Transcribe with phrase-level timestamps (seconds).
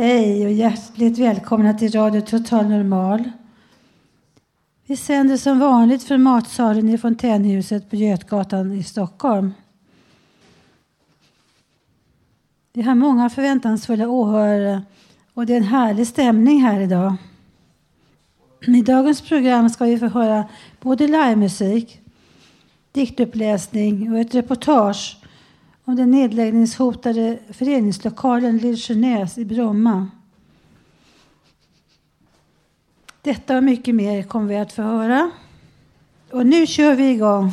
[0.00, 3.30] Hej och hjärtligt välkomna till Radio Total Normal.
[4.86, 9.52] Vi sänder som vanligt från matsalen i Fontänhuset på Götgatan i Stockholm.
[12.72, 14.82] Vi har många förväntansfulla åhörare
[15.34, 17.14] och det är en härlig stämning här idag.
[18.66, 20.44] I dagens program ska vi få höra
[20.80, 22.00] både livemusik,
[22.92, 25.16] diktuppläsning och ett reportage
[25.88, 30.06] om den nedläggningshotade föreningslokalen Lillsjönäs i Bromma.
[33.22, 35.30] Detta och mycket mer kommer vi att få höra.
[36.30, 37.52] Och nu kör vi igång.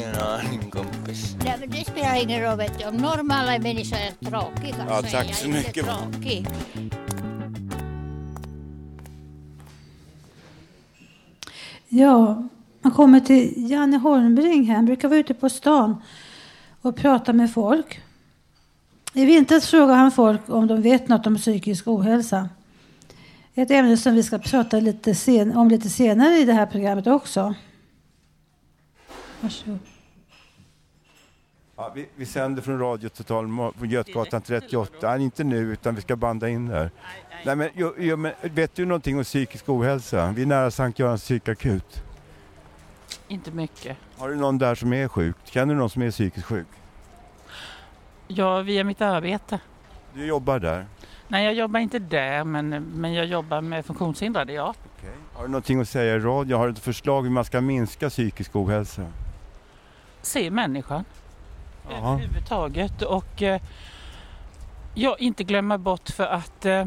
[0.00, 1.36] Ingen aning kompis.
[1.44, 2.84] Nej, men det spelar ingen roll vet du.
[2.84, 5.86] Om normala människor är tråkiga Ja, så är jag så inte mycket.
[5.86, 6.46] tråkig.
[11.88, 12.48] Ja,
[12.82, 14.76] man kommer till Janne Holmbring här.
[14.76, 16.02] Han brukar vara ute på stan
[16.80, 18.00] och prata med folk.
[19.12, 22.48] I vintras frågade han folk om de vet något om psykisk ohälsa.
[23.54, 27.06] Ett ämne som vi ska prata lite sen, om lite senare i det här programmet
[27.06, 27.54] också.
[29.40, 29.78] Varsågod.
[31.76, 34.92] Ja, vi, vi sänder från Radio Total på Götgatan 38.
[35.02, 36.90] Nej, inte nu, utan vi ska banda in där.
[37.44, 40.32] Nej, men, jo, jo, men, vet du någonting om psykisk ohälsa?
[40.36, 42.02] Vi är nära Sankt Görans psykakut.
[43.28, 43.96] Inte mycket.
[44.18, 45.36] Har du någon där som är sjuk?
[45.44, 46.66] Känner du någon som är psykiskt sjuk?
[48.28, 49.60] Ja, via mitt arbete.
[50.14, 50.86] Du jobbar där.
[51.28, 54.74] Nej, jag jobbar inte där, men, men jag jobbar med funktionshindrade, ja.
[55.32, 56.56] Har du någonting att säga i radio?
[56.56, 59.06] Har du ett förslag hur man ska minska psykisk ohälsa?
[60.22, 61.04] Se människan
[61.90, 61.96] Ja.
[61.96, 63.60] överhuvudtaget och eh,
[64.94, 66.84] ja, inte glömma bort för att eh,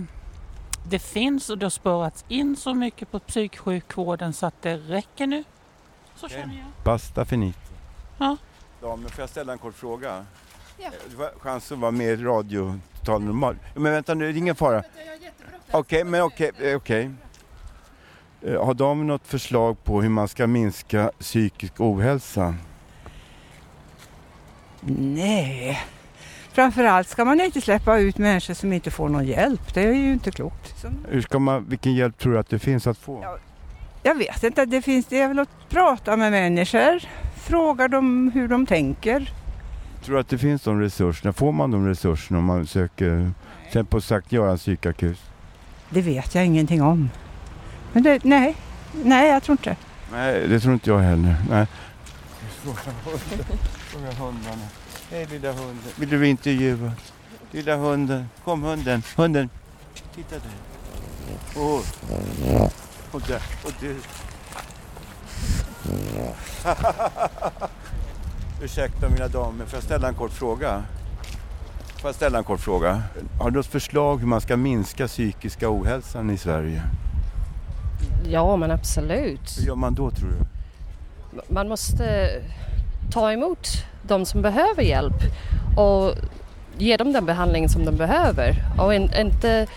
[0.90, 5.28] det finns och det har sparats in så mycket på psyksjukvården så att det räcker
[5.28, 5.44] nu.
[6.16, 6.66] Så känner jag.
[6.86, 7.60] Basta finito.
[8.18, 8.38] Ja.
[8.82, 10.26] Damen, får jag ställa en kort fråga?
[10.78, 10.90] Ja.
[11.10, 13.56] Du får chans att vara med i radio total normal.
[13.76, 14.84] Men vänta nu, det är ingen fara.
[15.72, 17.12] Okej, men okej, eh, okej.
[18.42, 22.56] Eh, Har de något förslag på hur man ska minska psykisk ohälsa?
[24.88, 25.80] Nej.
[26.54, 29.74] Framförallt ska man inte släppa ut människor som inte får någon hjälp.
[29.74, 30.86] Det är ju inte klokt.
[31.10, 33.20] Hur ska man, vilken hjälp tror du att det finns att få?
[33.24, 33.38] Ja.
[34.04, 37.02] jag vet inte, det finns det är väl att prata med människor.
[37.36, 39.32] Fråga dem hur de tänker.
[40.04, 41.34] Tror du att det finns de resurserna?
[41.34, 43.32] Får man de resurserna om man söker
[43.74, 45.20] sen på Sankt Görans psykakut?
[45.90, 47.10] Det vet jag ingenting om.
[47.94, 48.56] Men det, nej,
[48.92, 49.76] nej jag tror inte
[50.12, 51.36] Nej, det tror inte jag heller.
[51.50, 51.68] Nej.
[53.94, 54.68] Fråga hundarna.
[55.12, 55.94] Hej lilla hunden.
[56.00, 56.92] Vill du bli intervjuad?
[57.52, 58.30] Lilla hunden.
[58.44, 59.04] Kom hunden.
[59.16, 59.50] Hunden.
[60.16, 60.52] Titta där.
[61.58, 61.82] Åh.
[63.12, 63.42] Och där.
[63.64, 63.96] Och du.
[68.64, 70.84] Ursäkta mina damer, får jag ställa en kort fråga?
[72.02, 73.04] Får jag ställa en kort fråga?
[73.40, 76.84] Har du något förslag hur man ska minska psykiska ohälsan i Sverige?
[78.30, 79.58] Ja, men absolut.
[79.60, 80.46] Hur gör man då tror du?
[81.54, 82.30] Man måste
[83.14, 83.68] ta emot
[84.02, 85.24] de som behöver hjälp
[85.78, 86.16] och
[86.78, 89.68] ge dem den behandling som de behöver och in, inte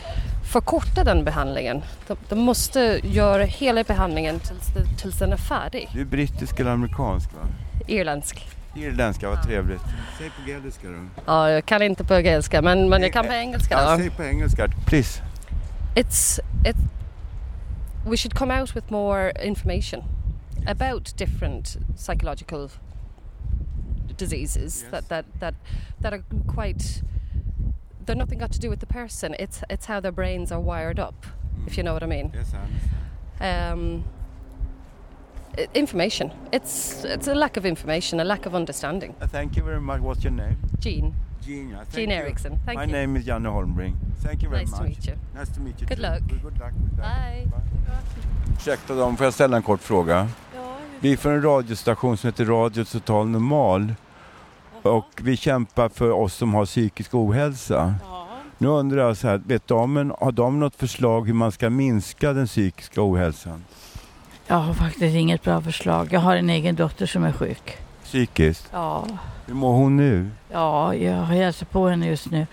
[0.53, 1.83] förkorta den behandlingen.
[2.07, 5.89] De, de måste göra hela behandlingen tills, tills den är färdig.
[5.93, 7.41] Du är brittisk eller amerikansk va?
[7.87, 8.49] Irländsk.
[8.77, 9.83] Irländska, vad trevligt.
[10.19, 11.23] Säg på gaeliska då.
[11.27, 14.23] Ja, jag kan inte på gaeliska men, men jag kan på engelska Ja, säg på
[14.23, 15.23] engelska, please.
[15.95, 16.77] It's it.
[18.11, 20.05] We should come out with more information
[20.69, 22.69] about different psychological
[24.17, 25.55] diseases that, that that
[26.01, 27.03] that are quite.
[28.07, 29.35] They're nothing got to do with the person.
[29.39, 31.27] It's it's how their brains are wired up,
[31.67, 32.31] if you know what I mean.
[32.35, 34.05] Yes, I understand.
[34.05, 34.05] Um,
[35.75, 36.31] information.
[36.53, 39.15] It's it's a lack of information, a lack of understanding.
[39.21, 40.01] Uh, Thank you very much.
[40.01, 40.57] What's your name?
[40.79, 41.15] Jean.
[41.47, 42.17] Jean, thank Jean you.
[42.17, 42.59] Eriksson.
[42.67, 42.93] Thank My you.
[42.93, 43.95] name is Janne Holmbring.
[44.23, 44.81] Thank you very Nice much.
[44.81, 45.15] to meet you.
[45.35, 46.03] Nice to meet you Good too.
[46.03, 46.23] luck.
[46.43, 46.73] Good luck.
[46.97, 47.47] Bye.
[48.59, 50.29] Ursäkta dem, får jag ställa en kort fråga?
[51.01, 53.95] Vi är från en radiostation som heter Radio Total Normal.
[54.91, 57.95] Och vi kämpar för oss som har psykisk ohälsa.
[58.59, 62.33] Nu undrar jag så här, vet damen, har de något förslag hur man ska minska
[62.33, 63.65] den psykiska ohälsan?
[64.47, 66.09] Jag har faktiskt inget bra förslag.
[66.11, 67.77] Jag har en egen dotter som är sjuk.
[68.05, 68.69] Psykiskt?
[68.73, 69.05] Ja,
[69.47, 70.31] Hur mår hon nu?
[70.53, 72.47] ja jag har hälsat på henne just nu.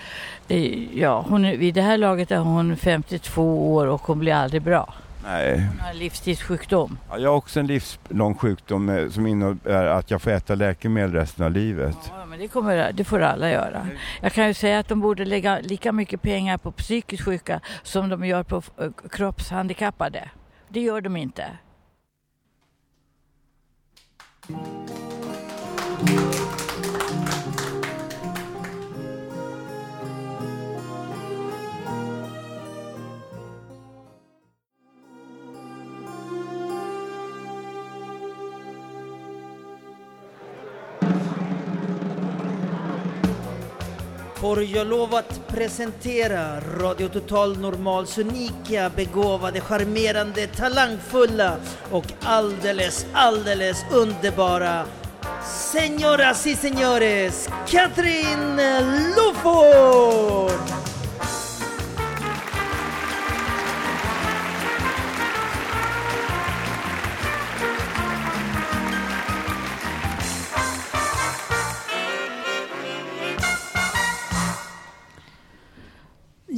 [0.93, 4.93] Ja, hon, vid det här laget är hon 52 år och hon blir aldrig bra.
[5.23, 5.59] Nej.
[5.59, 6.97] Hon har en livstidssjukdom.
[7.09, 11.11] Ja, jag har också en livslång sjukdom eh, som innebär att jag får äta läkemedel
[11.11, 11.97] resten av livet.
[12.09, 13.87] Ja, men det, kommer, det får alla göra.
[14.21, 18.09] Jag kan ju säga att de borde lägga lika mycket pengar på psykiskt sjuka som
[18.09, 20.29] de gör på eh, kroppshandikappade.
[20.69, 21.45] Det gör de inte.
[44.43, 51.57] Får jag lov att presentera Radio Total Normals unika, begåvade, charmerande, talangfulla
[51.91, 54.85] och alldeles, alldeles underbara
[55.73, 58.61] Señoras y señores, Katrin
[59.15, 60.92] Loford!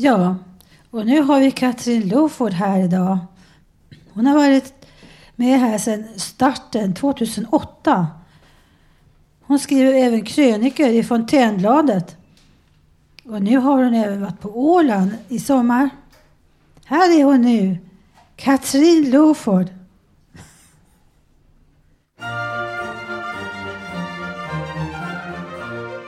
[0.06, 0.36] Ja,
[0.92, 3.18] och nu har vi Katrin Loford här idag.
[4.14, 4.74] Hon har varit
[5.36, 8.08] med här sedan starten 2008.
[9.42, 12.18] Hon skriver även krönikor i Fontänbladet.
[13.24, 15.90] Och nu har hon även varit på Åland i sommar.
[16.86, 17.78] Här är hon nu,
[18.36, 19.68] Katrin Loford.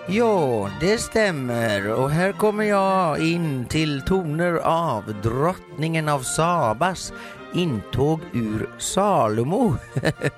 [0.10, 1.92] Ja, det stämmer.
[1.92, 7.14] Och här kommer jag in till toner av drottningen av Sabas
[7.54, 9.76] intåg ur Salomo.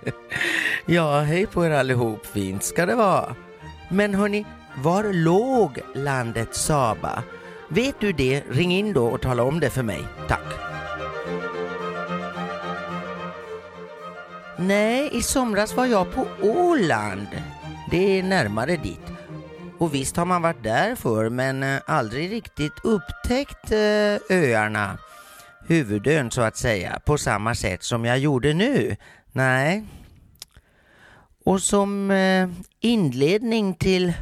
[0.86, 2.26] ja, hej på er allihop.
[2.26, 3.36] Fint ska det vara.
[3.90, 4.46] Men hörni,
[4.78, 7.24] var låg landet Saba?
[7.68, 8.44] Vet du det?
[8.50, 10.02] Ring in då och tala om det för mig.
[10.28, 10.46] Tack.
[14.58, 17.28] Nej, i somras var jag på Åland.
[17.92, 19.19] Det är närmare dit.
[19.80, 24.98] Och visst har man varit där för men eh, aldrig riktigt upptäckt eh, öarna,
[25.68, 28.96] huvudön så att säga, på samma sätt som jag gjorde nu.
[29.32, 29.86] Nej.
[31.46, 32.50] Och som eh,
[32.80, 34.14] inledning till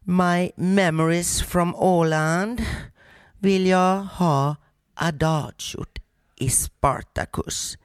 [0.00, 2.62] My Memories from Åland
[3.38, 4.56] vill jag ha
[4.94, 5.98] Adagiot
[6.36, 7.78] i Spartacus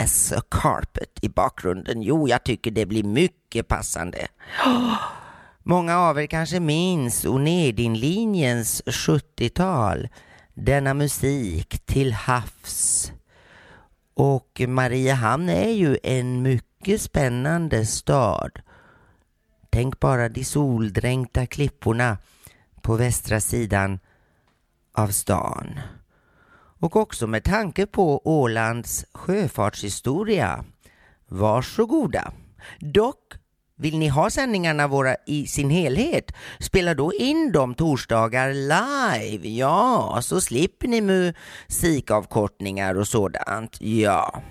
[0.00, 2.02] as a carpet i bakgrunden.
[2.02, 4.26] Jo, jag tycker det blir mycket passande.
[5.66, 10.08] Många av er kanske minns Onedinlinjens 70-tal.
[10.54, 13.12] Denna musik till havs.
[14.14, 18.60] Och Mariehamn är ju en mycket spännande stad.
[19.70, 22.18] Tänk bara de soldränkta klipporna
[22.82, 23.98] på västra sidan
[24.92, 25.80] av stan.
[26.80, 30.64] Och också med tanke på Ålands sjöfartshistoria.
[31.28, 32.32] Varsågoda.
[32.80, 33.43] Dock
[33.84, 36.32] vill ni ha sändningarna våra i sin helhet?
[36.60, 39.48] Spela då in dem torsdagar live.
[39.48, 43.80] Ja, så slipper ni musikavkortningar och sådant.
[43.80, 44.42] Ja.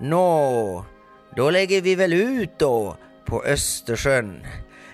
[0.00, 0.84] Nå,
[1.36, 2.96] då lägger vi väl ut då
[3.26, 4.42] på Östersjön.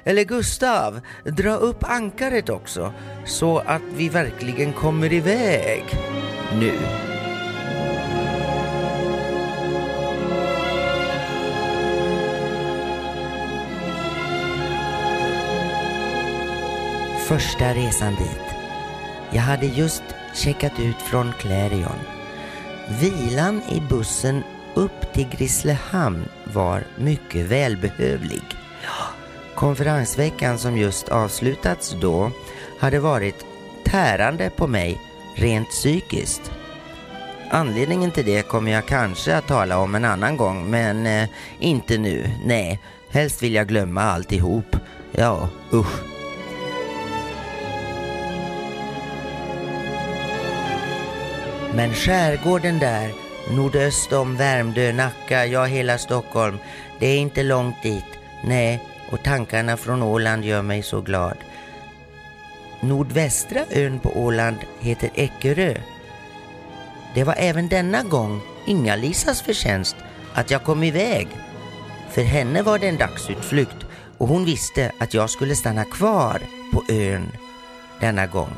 [0.04, 2.92] Eller Gustav, dra upp ankaret också
[3.26, 5.84] så att vi verkligen kommer iväg
[6.60, 6.72] nu.
[17.28, 18.56] Första resan dit.
[19.30, 20.02] Jag hade just
[20.34, 21.98] checkat ut från Clarion.
[23.00, 24.42] Vilan i bussen
[24.74, 28.42] upp till Grisslehamn var mycket välbehövlig.
[29.54, 32.30] Konferensveckan som just avslutats då
[32.78, 33.44] hade varit
[33.84, 35.00] tärande på mig
[35.36, 36.52] rent psykiskt.
[37.50, 41.28] Anledningen till det kommer jag kanske att tala om en annan gång, men eh,
[41.58, 42.30] inte nu.
[42.44, 44.76] Nej, helst vill jag glömma alltihop.
[45.12, 46.13] Ja, usch.
[51.76, 53.12] Men skärgården där,
[53.50, 56.58] nordöst om Värmdö, Nacka, ja hela Stockholm,
[56.98, 58.04] det är inte långt dit.
[58.44, 61.36] Nej, och tankarna från Åland gör mig så glad.
[62.80, 65.74] Nordvästra ön på Åland heter Eckerö.
[67.14, 69.96] Det var även denna gång Inga-Lisas förtjänst
[70.34, 71.28] att jag kom iväg.
[72.10, 73.86] För henne var det en dagsutflykt
[74.18, 76.40] och hon visste att jag skulle stanna kvar
[76.72, 77.32] på ön
[78.00, 78.52] denna gång.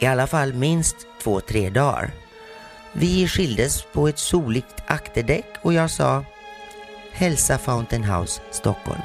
[0.00, 2.10] I alla fall minst två, tre dagar.
[3.00, 6.24] Vi skildes på ett soligt akterdäck och jag sa
[7.12, 9.00] Hälsa Fountain House, Stockholm.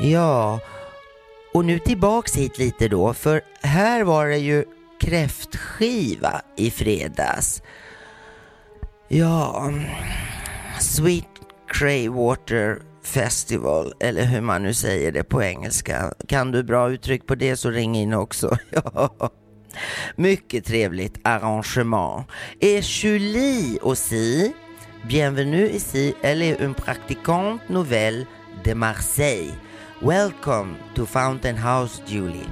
[0.00, 0.60] Ja,
[1.54, 4.64] och nu tillbaks hit lite då, för här var det ju
[5.00, 7.62] kräftskiva i fredags.
[9.08, 9.72] Ja,
[10.80, 11.24] Sweet
[11.68, 16.14] Craywater Festival, eller hur man nu säger det på engelska.
[16.28, 18.56] Kan du bra uttryck på det så ring in också.
[18.70, 19.30] Ja.
[20.16, 22.24] Mycket trevligt arrangemang.
[22.60, 24.54] Et Julie aussi.
[25.04, 26.14] Bienvenue ici.
[26.22, 28.26] Elle est une pratiquante nouvelle
[28.64, 29.54] de Marseille.
[30.02, 32.48] Welcome to Fountain House, Julie.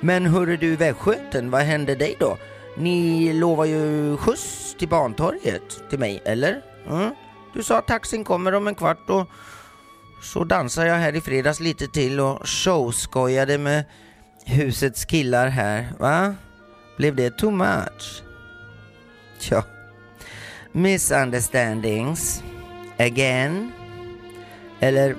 [0.00, 2.36] Men hörru du västgöten, vad hände dig då?
[2.76, 6.62] Ni lovar ju skjuts till Bantorget till mig, eller?
[6.88, 7.14] Mm?
[7.54, 9.28] Du sa att taxin kommer om en kvart och
[10.22, 13.84] så dansade jag här i fredags lite till och showskojade med
[14.44, 16.34] husets killar här, va?
[16.96, 18.22] Blev det too much?
[19.50, 19.64] Ja.
[20.72, 22.42] Misunderstandings.
[22.98, 23.72] Again.
[24.80, 25.16] Eller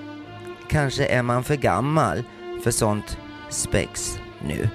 [0.69, 2.23] kanske är man för gammal
[2.63, 3.17] för sånt
[3.49, 4.69] spex nu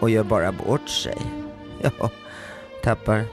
[0.00, 1.16] och gör bara bort sig.
[1.80, 2.10] Ja,
[2.82, 3.24] tappar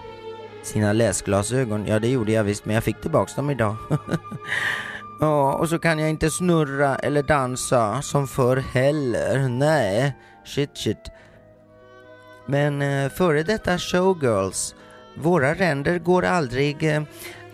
[0.64, 1.86] sina läsglasögon.
[1.88, 3.76] Ja, det gjorde jag visst, men jag fick tillbaks dem idag.
[5.20, 9.50] Ja, och så kan jag inte snurra eller dansa som förr heller.
[9.50, 10.14] Nej,
[10.46, 11.12] shit shit.
[12.46, 14.76] Men eh, före detta showgirls,
[15.16, 17.04] våra ränder går aldrig, eh,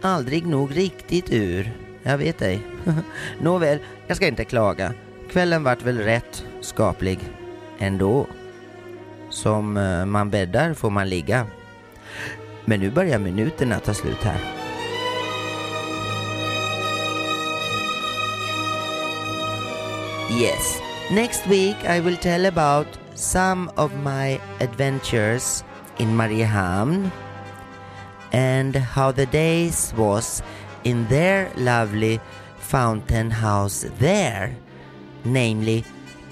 [0.01, 1.71] aldrig nog riktigt ur.
[2.03, 2.61] Jag vet ej.
[3.41, 4.93] Nåväl, jag ska inte klaga.
[5.31, 7.19] Kvällen vart väl rätt skaplig
[7.79, 8.27] ändå.
[9.29, 11.45] Som eh, man bäddar får man ligga.
[12.65, 14.60] Men nu börjar minuterna ta slut här.
[20.31, 20.79] Yes.
[21.11, 25.63] Next week I will tell about some of my adventures
[25.99, 27.11] in Mariehamn
[28.31, 30.41] and how the days was
[30.85, 32.21] in their lovely
[32.57, 34.55] fountain house there,
[35.25, 35.83] namely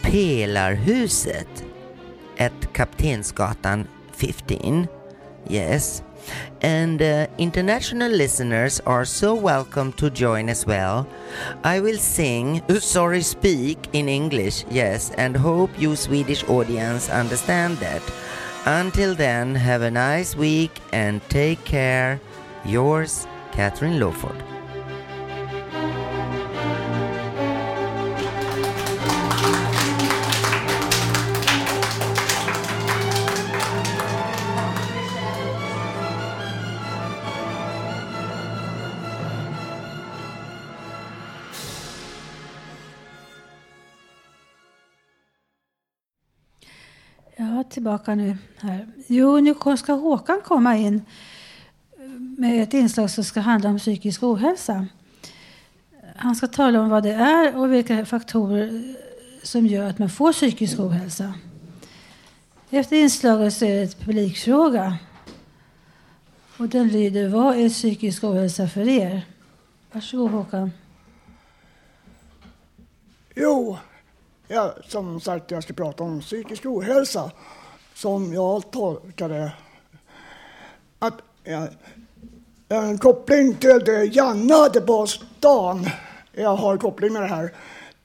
[0.01, 1.47] Pelarhuset
[2.39, 4.87] at Kaptensgatan 15.
[5.47, 6.01] Yes.
[6.61, 11.07] And uh, international listeners are so welcome to join as well.
[11.63, 17.77] I will sing, uh, sorry, speak in English, yes, and hope you Swedish audience understand
[17.77, 18.01] that.
[18.65, 22.19] Until then, have a nice week and take care.
[22.65, 24.48] Yours, Catherine Lawford.
[47.79, 48.87] Tillbaka nu här.
[49.07, 51.01] Jo, nu ska Håkan komma in
[52.37, 54.87] med ett inslag som ska handla om psykisk ohälsa.
[56.15, 58.95] Han ska tala om vad det är och vilka faktorer
[59.43, 61.33] som gör att man får psykisk ohälsa.
[62.69, 64.97] Efter inslaget så är det ett publikfråga.
[66.57, 69.21] Och den lyder, vad är psykisk ohälsa för er?
[69.91, 70.71] Varsågod Håkan.
[73.35, 73.77] Jo,
[74.47, 77.31] ja, som sagt jag ska prata om psykisk ohälsa.
[78.01, 79.51] Som jag tolkar det.
[80.99, 81.21] Att
[82.69, 85.89] en koppling till det Janne hade på stan.
[86.33, 87.53] Jag har koppling med det här.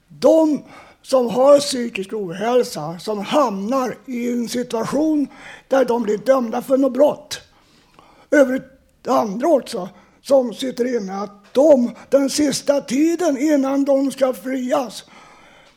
[0.07, 0.63] De
[1.01, 5.27] som har psykisk ohälsa, som hamnar i en situation
[5.67, 7.41] där de blir dömda för något brott.
[8.31, 8.63] Övrigt
[9.07, 9.89] andra också,
[10.21, 15.03] som sitter inne, att de den sista tiden innan de ska frias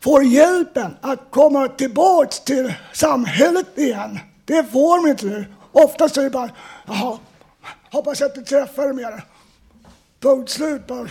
[0.01, 4.19] får hjälpen att komma tillbaks till samhället igen.
[4.45, 5.45] Det får de inte nu.
[5.73, 6.51] Ofta säger bara,
[6.87, 7.19] jaha,
[7.91, 9.25] hoppas att inte träffar mer.
[10.21, 11.09] Punkt slut, bara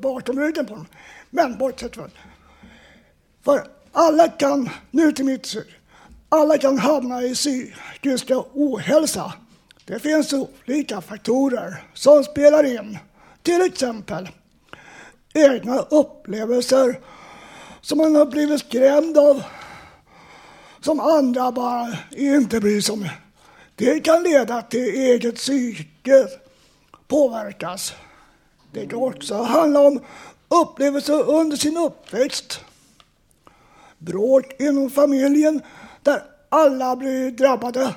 [0.00, 0.86] bakom ryggen på dem.
[1.30, 2.10] Men bortsett från
[3.44, 5.78] För alla kan, nu till mitt syr,
[6.28, 9.32] alla kan hamna i psykisk ohälsa.
[9.84, 12.98] Det finns olika faktorer som spelar in.
[13.42, 14.28] Till exempel
[15.34, 17.00] egna upplevelser
[17.86, 19.42] som man har blivit skrämd av
[20.80, 23.08] som andra bara inte bryr sig om.
[23.74, 26.26] Det kan leda till eget psyke
[27.08, 27.94] påverkas.
[28.72, 30.00] Det kan också handla om
[30.48, 32.60] upplevelser under sin uppväxt.
[33.98, 35.62] Bråk inom familjen
[36.02, 37.94] där alla blir drabbade.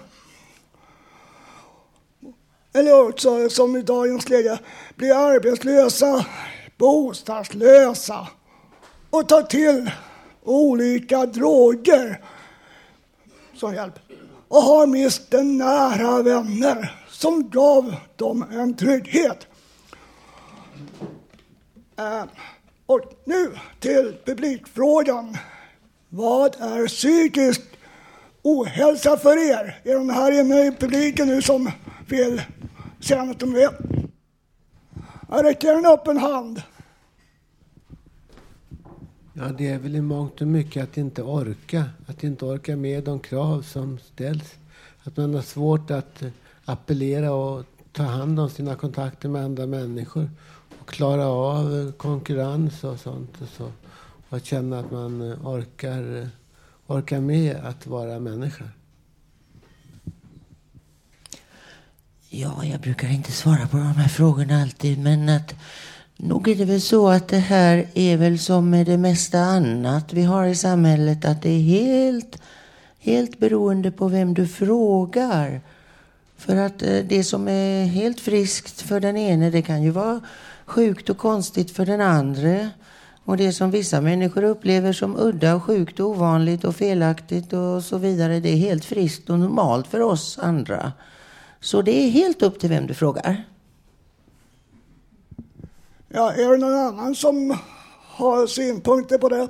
[2.73, 4.59] Eller också som i dagens läge
[4.95, 6.25] blir arbetslösa,
[6.77, 8.27] bostadslösa
[9.09, 9.91] och tar till
[10.43, 12.21] olika droger
[13.53, 13.99] som hjälp
[14.47, 19.47] och har mist en nära vänner som gav dem en trygghet.
[21.97, 22.27] Ehm,
[22.85, 25.37] och nu till publikfrågan.
[26.09, 27.61] Vad är psykisk
[28.41, 29.81] ohälsa för er?
[29.83, 31.71] Är de här inne i publiken nu som
[32.07, 32.41] vill
[32.99, 33.73] säga något om det?
[35.29, 36.61] Jag räcker en öppen hand.
[39.33, 41.85] Ja, det är väl i mångt och mycket att inte orka.
[42.05, 44.55] Att inte orka med de krav som ställs.
[45.03, 46.23] Att man har svårt att
[46.65, 50.29] appellera och ta hand om sina kontakter med andra människor.
[50.79, 53.41] Och klara av konkurrens och sånt.
[53.41, 53.71] Och, så.
[54.29, 56.29] och att känna att man orkar,
[56.87, 58.65] orkar med att vara människa.
[62.29, 65.55] Ja, jag brukar inte svara på de här frågorna alltid, men att
[66.21, 70.13] nog är det väl så att det här är väl som med det mesta annat
[70.13, 72.41] vi har i samhället, att det är helt,
[72.99, 75.61] helt beroende på vem du frågar.
[76.37, 80.21] För att eh, det som är helt friskt för den ene, det kan ju vara
[80.65, 82.69] sjukt och konstigt för den andra.
[83.25, 87.83] Och det som vissa människor upplever som udda och sjukt och ovanligt och felaktigt och
[87.83, 90.91] så vidare, det är helt friskt och normalt för oss andra.
[91.59, 93.43] Så det är helt upp till vem du frågar.
[96.11, 97.57] Ja, är det någon annan som
[98.01, 99.49] har synpunkter på det?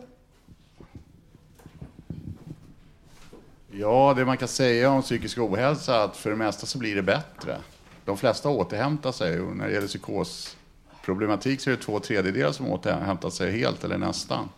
[3.72, 6.96] Ja, det man kan säga om psykisk ohälsa är att för det mesta så blir
[6.96, 7.58] det bättre.
[8.06, 12.68] De flesta återhämtar sig och när det gäller psykosproblematik så är det två tredjedelar som
[12.68, 14.50] återhämtar sig helt eller nästan.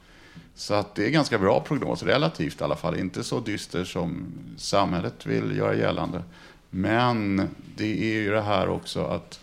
[0.55, 2.99] Så att det är ganska bra prognos, relativt i alla fall.
[2.99, 4.25] Inte så dyster som
[4.57, 6.23] samhället vill göra gällande.
[6.69, 9.40] Men det är ju det här också att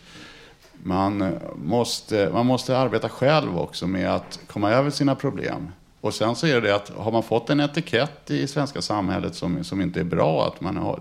[0.82, 5.68] man eh, måste, man måste arbeta själv också med att komma över sina problem.
[6.00, 9.34] Och sen så är det det att har man fått en etikett i svenska samhället
[9.34, 11.00] som, som inte är bra, att man har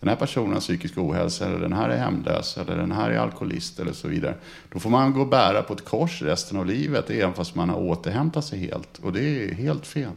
[0.00, 3.18] den här personen har psykisk ohälsa, eller den här är hemlös, eller den här är
[3.18, 4.34] alkoholist eller så vidare.
[4.72, 7.68] Då får man gå och bära på ett kors resten av livet, även fast man
[7.68, 8.98] har återhämtat sig helt.
[8.98, 10.12] Och det är helt fel.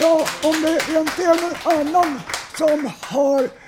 [0.00, 2.20] Ja, om det inte är någon annan
[2.58, 3.63] som har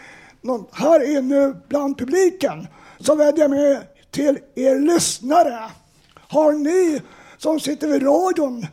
[0.47, 2.67] någon här inne bland publiken
[2.99, 3.81] så vänder jag mig
[4.11, 5.71] till er lyssnare.
[6.15, 7.03] Har ni
[7.39, 8.67] som sitter vid radion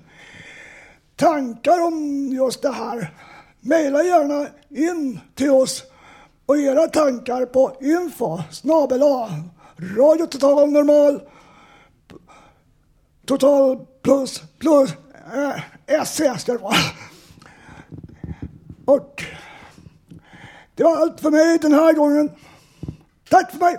[1.16, 3.14] tankar om just det här?
[3.62, 5.84] Maila gärna in till oss
[6.46, 9.02] och era tankar på info snabel
[9.98, 11.22] Radio Total Normal
[13.26, 14.90] Total plus plus
[15.34, 16.76] eh, äh, SE ska det vara.
[18.86, 19.24] Och
[20.76, 22.32] det var allt för mig den här gången.
[23.30, 23.78] Tack för mig!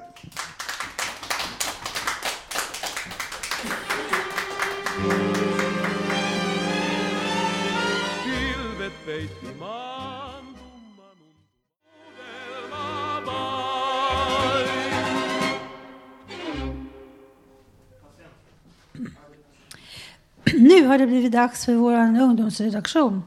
[20.54, 23.22] Nu har det blivit dags för vår ungdomsredaktion.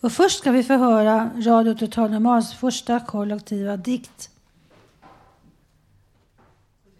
[0.00, 4.30] Och först ska vi få höra Radio Total Normals första kollektiva dikt.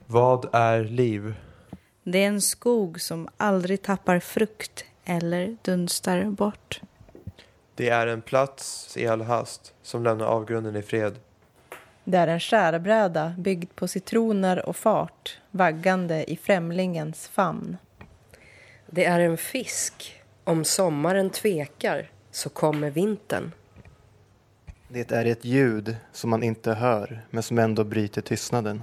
[0.07, 1.35] Vad är liv?
[2.05, 6.81] Det är en skog som aldrig tappar frukt eller dunstar bort.
[7.75, 11.19] Det är en plats i all hast som lämnar avgrunden i fred.
[12.05, 17.77] Det är en skärbräda byggd på citroner och fart vaggande i främlingens famn.
[18.87, 20.23] Det är en fisk.
[20.45, 23.53] Om sommaren tvekar så kommer vintern.
[24.89, 28.83] Det är ett ljud som man inte hör men som ändå bryter tystnaden.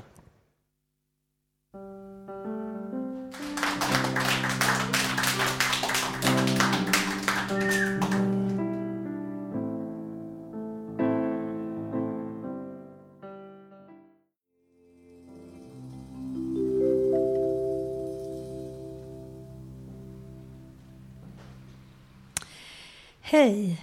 [23.40, 23.82] Hej,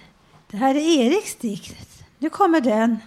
[0.51, 2.03] det här är Eriks dikt.
[2.19, 2.97] Nu kommer den.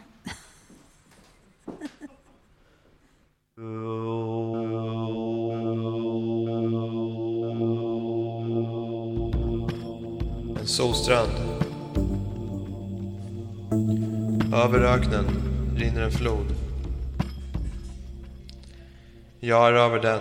[10.61, 11.31] En solstrand.
[14.55, 15.25] Över öknen
[15.77, 16.47] rinner en flod.
[19.41, 20.21] Jag är över den.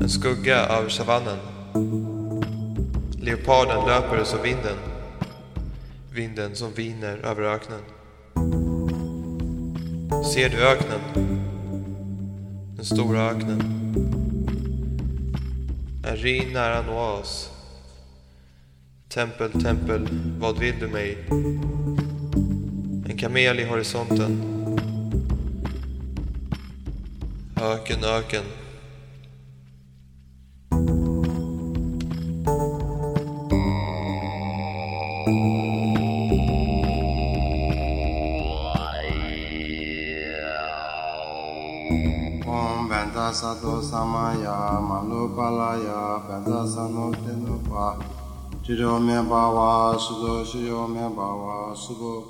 [0.00, 1.53] En skugga över savannen.
[3.24, 4.76] Leoparden löper som vinden.
[6.12, 7.80] Vinden som viner över öknen.
[10.34, 11.00] Ser du öknen?
[12.76, 13.60] Den stora öknen.
[16.06, 17.50] En rin nära en oas.
[19.08, 20.08] Tempel, tempel,
[20.38, 21.18] vad vill du mig?
[23.08, 24.42] En kamel i horisonten.
[27.62, 28.44] Öken, öken.
[43.32, 47.96] 萨多萨玛雅，曼卢巴拉雅，班扎萨诺提努巴，
[48.62, 52.22] 吉罗绵巴瓦，苏陀苏耶绵巴瓦，苏布。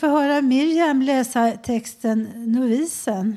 [0.00, 3.36] Få höra Miriam läsa texten Novisen.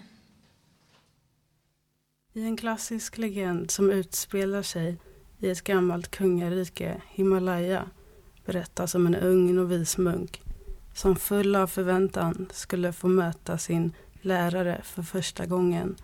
[2.33, 4.97] I en klassisk legend som utspelar sig
[5.39, 7.85] i ett gammalt kungarike, Himalaya,
[8.45, 10.41] berättas om en ung novismunk
[10.93, 15.95] som full av förväntan skulle få möta sin lärare för första gången.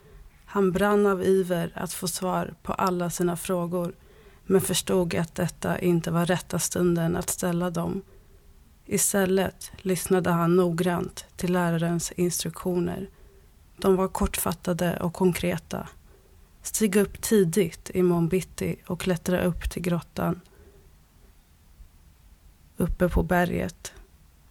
[0.46, 3.94] Han brann av iver att få svar på alla sina frågor
[4.46, 8.02] men förstod att detta inte var rätta stunden att ställa dem.
[8.92, 13.10] Istället lyssnade han noggrant till lärarens instruktioner.
[13.78, 15.88] De var kortfattade och konkreta.
[16.62, 20.42] Stig upp tidigt i bitti och klättra upp till grottan
[22.78, 23.94] uppe på berget.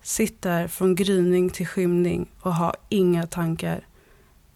[0.03, 3.87] Sitt där från gryning till skymning och ha inga tankar.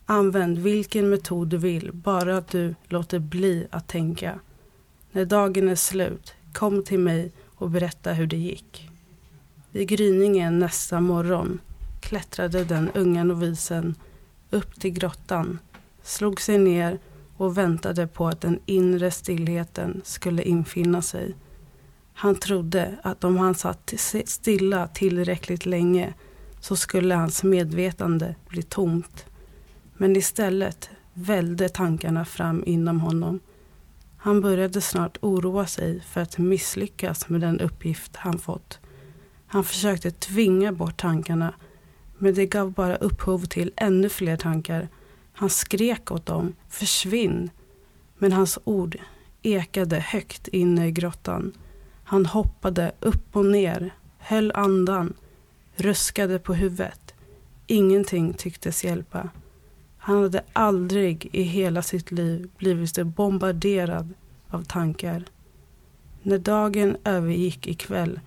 [0.07, 4.41] Använd vilken metod du vill, bara att du låter bli att tänka.
[5.13, 8.92] När dagen är slut, kom till mig och berätta hur det gick.
[9.75, 11.61] Vid gryningen nästa morgon
[12.01, 13.95] klättrade den unga novisen
[14.51, 15.59] upp till grottan,
[16.03, 16.99] slog sig ner
[17.37, 21.35] och väntade på att den inre stillheten skulle infinna sig.
[22.13, 26.15] Han trodde att om han satt stilla tillräckligt länge
[26.61, 29.27] så skulle hans medvetande bli tomt.
[29.97, 33.41] Men istället välde tankarna fram inom honom.
[34.17, 38.79] Han började snart oroa sig för att misslyckas med den uppgift han fått.
[39.53, 41.55] Han försökte tvinga bort tankarna
[42.19, 44.89] men det gav bara upphov till ännu fler tankar.
[45.33, 47.51] Han skrek åt dem, försvinn.
[48.19, 48.97] Men hans ord
[49.43, 51.53] ekade högt inne i grottan.
[52.05, 55.13] Han hoppade upp och ner, höll andan,
[55.77, 57.15] ruskade på huvudet.
[57.67, 59.29] Ingenting tycktes hjälpa.
[59.97, 64.15] Han hade aldrig i hela sitt liv blivit så bombarderad
[64.49, 65.25] av tankar.
[66.23, 68.21] När dagen övergick i kväll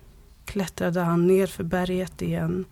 [0.46, 2.66] klättrade han ner för berget igen.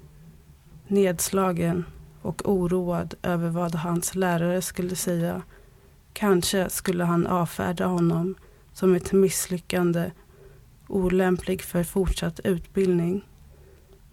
[0.88, 1.86] Nedslagen
[2.22, 5.42] och oroad över vad hans lärare skulle säga.
[6.14, 8.36] Kanske skulle han avfärda honom
[8.74, 10.12] som ett misslyckande
[10.88, 13.26] olämplig för fortsatt utbildning.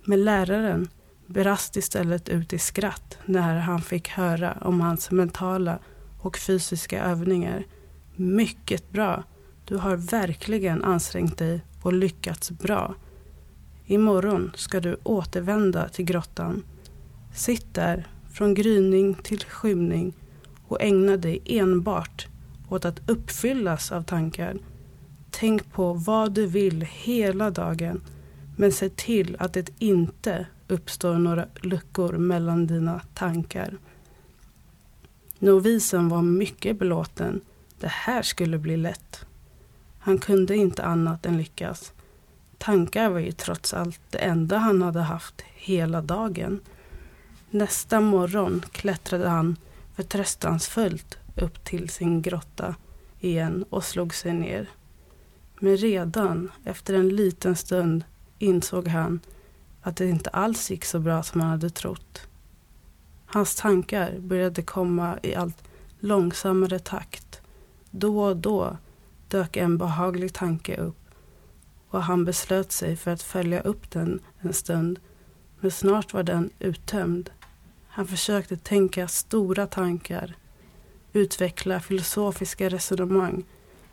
[0.04, 0.88] Men läraren
[1.26, 5.78] brast istället ut i skratt när han fick höra om hans mentala
[6.20, 7.64] och fysiska övningar.
[8.16, 9.24] Mycket bra.
[9.64, 12.94] Du har verkligen ansträngt dig och lyckats bra.
[13.90, 16.62] Imorgon ska du återvända till grottan.
[17.34, 20.12] Sitt där från gryning till skymning
[20.66, 22.26] och ägna dig enbart
[22.68, 24.58] åt att uppfyllas av tankar.
[25.30, 28.00] Tänk på vad du vill hela dagen
[28.56, 33.78] Men se till att det inte uppstår några luckor mellan dina tankar.
[35.38, 37.40] Novisen var mycket belåten.
[37.80, 39.24] Det här skulle bli lätt.
[39.98, 41.92] Han kunde inte annat än lyckas.
[42.60, 46.60] Tankar var ju trots allt det enda han hade haft hela dagen.
[47.50, 49.56] Nästa morgon klättrade han
[49.94, 52.74] förtröstansfullt upp till sin grotta
[53.20, 54.68] igen och slog sig ner.
[55.60, 58.04] Men redan efter en liten stund
[58.38, 59.20] insåg han
[59.82, 62.28] att det inte alls gick så bra som han hade trott.
[63.26, 65.62] Hans tankar började komma i allt
[66.00, 67.40] långsammare takt.
[67.90, 68.76] Då och då
[69.28, 70.99] dök en behaglig tanke upp
[71.90, 74.98] och han beslöt sig för att följa upp den en stund.
[75.60, 77.30] Men snart var den uttömd.
[77.88, 80.34] Han försökte tänka stora tankar,
[81.12, 83.44] utveckla filosofiska resonemang,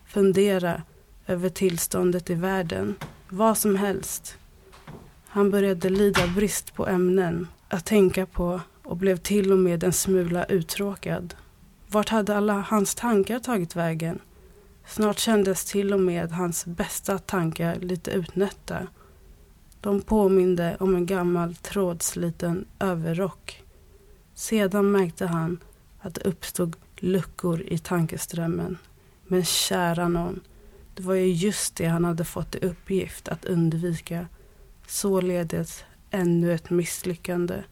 [0.06, 0.82] fundera
[1.28, 2.96] över tillståndet i världen,
[3.30, 4.38] vad som helst.
[5.28, 9.94] Han började lida brist på ämnen att tänka på och blev till och med en
[9.94, 11.36] smula uttråkad.
[11.88, 14.20] Vart hade alla hans tankar tagit vägen?
[14.88, 18.88] Snart kändes till och med hans bästa tankar lite utnötta.
[19.82, 23.64] De påminde om en gammal trådsliten överrock.
[24.34, 25.60] Sedan märkte han
[26.00, 28.78] att det uppstod luckor i tankeströmmen.
[29.28, 30.40] Men kära någon,
[30.96, 34.28] det var ju just det han hade fått i uppgift att undvika.
[34.88, 37.64] Således ännu ett misslyckande.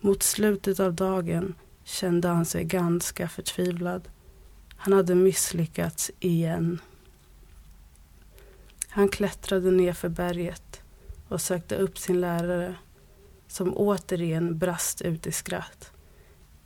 [0.00, 4.08] Mot slutet av dagen kände han sig ganska förtvivlad.
[4.80, 6.80] Han hade misslyckats igen.
[8.88, 10.82] Han klättrade ner för berget
[11.28, 12.74] och sökte upp sin lärare
[13.48, 15.92] som återigen brast ut i skratt.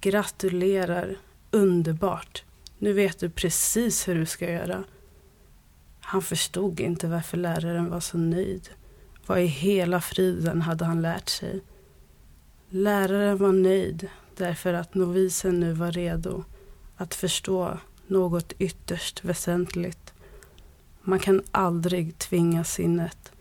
[0.01, 1.17] Gratulerar,
[1.51, 2.45] underbart.
[2.79, 4.85] Nu vet du precis hur du ska göra.
[6.01, 8.69] Han förstod inte varför läraren var så nöjd.
[9.27, 11.61] Vad i hela friden hade han lärt sig?
[12.69, 16.45] Läraren var nöjd därför att novisen nu var redo
[16.97, 17.79] att förstå
[18.13, 20.15] något ytterst väsentligt.
[21.03, 23.33] Man kan aldrig tvinga sinnet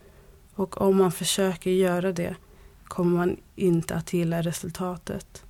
[0.54, 2.36] och om man försöker göra det
[2.84, 5.44] kommer man inte att gilla resultatet.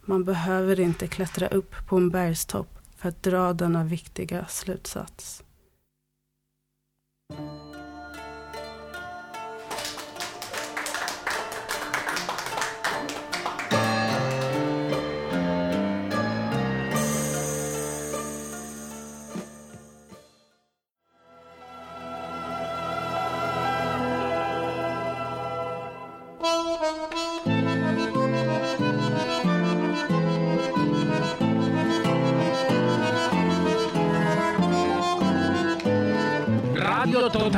[0.00, 5.44] Man behöver inte klättra upp på en bergstopp för att dra denna viktiga slutsats.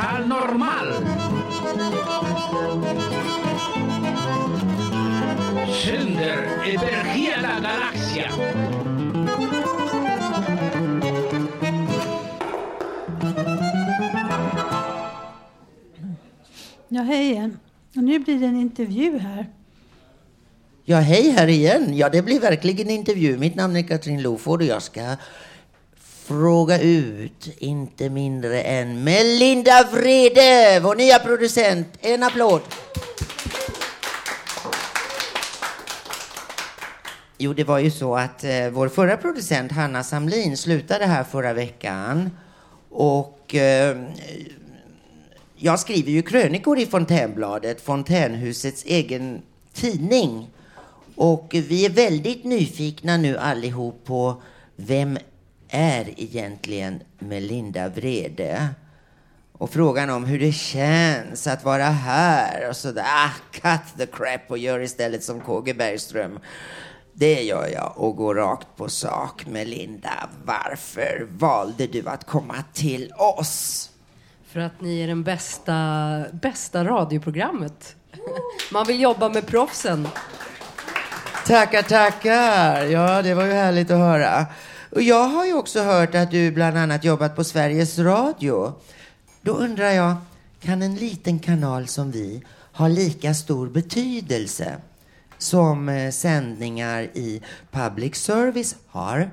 [0.06, 0.86] Total Normal.
[5.84, 8.32] Sänder över hela galaxen.
[16.88, 17.58] Ja, hej igen.
[17.96, 19.46] Och nu blir det en intervju här.
[20.84, 21.96] Ja, hej här igen.
[21.96, 23.38] Ja, det blir verkligen en intervju.
[23.38, 25.16] Mitt namn är Katrin Loford och jag ska
[26.26, 31.88] fråga ut inte mindre än Melinda Vrede, vår nya producent.
[32.00, 32.60] En applåd.
[37.38, 41.52] Jo, det var ju så att eh, vår förra producent Hanna Samlin slutade här förra
[41.52, 42.30] veckan.
[42.90, 43.96] Och eh,
[45.56, 50.50] jag skriver ju krönikor i Fontänbladet, Fontänhusets egen tidning.
[51.16, 54.42] Och vi är väldigt nyfikna nu allihop på
[54.76, 55.18] vem
[55.68, 58.68] är egentligen Melinda Vrede?
[59.52, 63.04] Och frågan om hur det känns att vara här och sådär.
[63.06, 66.38] Ah, cut the crap och gör istället som KG Bergström.
[67.12, 69.46] Det gör jag och går rakt på sak.
[69.46, 73.90] Melinda, varför valde du att komma till oss?
[74.48, 75.74] För att ni är den bästa,
[76.32, 77.96] bästa radioprogrammet.
[78.72, 80.08] Man vill jobba med proffsen.
[81.46, 82.84] Tackar, tackar.
[82.84, 84.46] Ja, det var ju härligt att höra.
[84.96, 88.74] Och jag har ju också hört att du bland annat jobbat på Sveriges Radio.
[89.42, 90.16] Då undrar jag,
[90.60, 94.76] kan en liten kanal som vi ha lika stor betydelse
[95.38, 99.30] som eh, sändningar i public service har?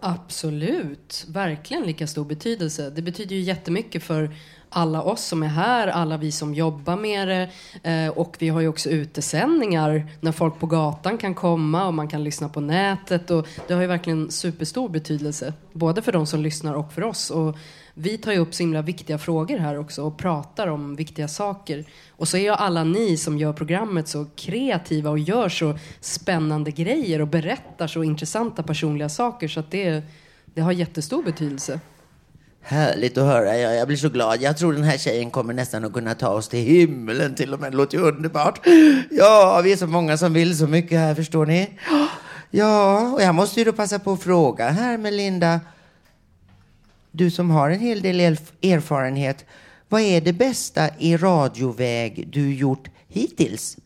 [0.00, 2.90] Absolut, verkligen lika stor betydelse.
[2.90, 4.30] Det betyder ju jättemycket för
[4.76, 7.50] alla oss som är här, alla vi som jobbar med det.
[7.90, 12.08] Eh, och vi har ju också utesändningar när folk på gatan kan komma och man
[12.08, 13.30] kan lyssna på nätet.
[13.30, 17.30] Och det har ju verkligen superstor betydelse, både för de som lyssnar och för oss.
[17.30, 17.56] Och
[17.94, 21.84] vi tar ju upp så himla viktiga frågor här också och pratar om viktiga saker.
[22.10, 26.70] Och så är ju alla ni som gör programmet så kreativa och gör så spännande
[26.70, 30.02] grejer och berättar så intressanta personliga saker så att det,
[30.44, 31.80] det har jättestor betydelse.
[32.68, 33.58] Härligt att höra.
[33.58, 34.42] Jag, jag blir så glad.
[34.42, 37.60] Jag tror den här tjejen kommer nästan att kunna ta oss till himlen till och
[37.60, 37.72] med.
[37.72, 38.66] Det låter ju underbart.
[39.10, 41.70] Ja, vi är så många som vill så mycket här, förstår ni.
[42.50, 45.60] Ja, och jag måste ju då passa på att fråga här Melinda.
[47.10, 49.44] Du som har en hel del erfarenhet.
[49.88, 53.76] Vad är det bästa i radioväg du gjort hittills?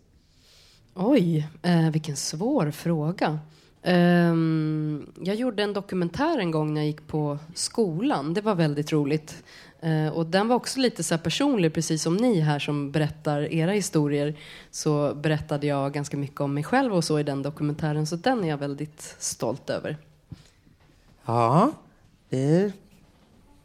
[0.94, 3.38] Oj, eh, vilken svår fråga.
[3.82, 8.34] Um, jag gjorde en dokumentär en gång när jag gick på skolan.
[8.34, 9.44] Det var väldigt roligt.
[9.84, 13.52] Uh, och den var också lite så här personlig, precis som ni här som berättar
[13.52, 14.34] era historier.
[14.70, 18.06] Så berättade jag ganska mycket om mig själv och så i den dokumentären.
[18.06, 19.96] Så den är jag väldigt stolt över.
[21.24, 21.72] Ja,
[22.28, 22.72] det...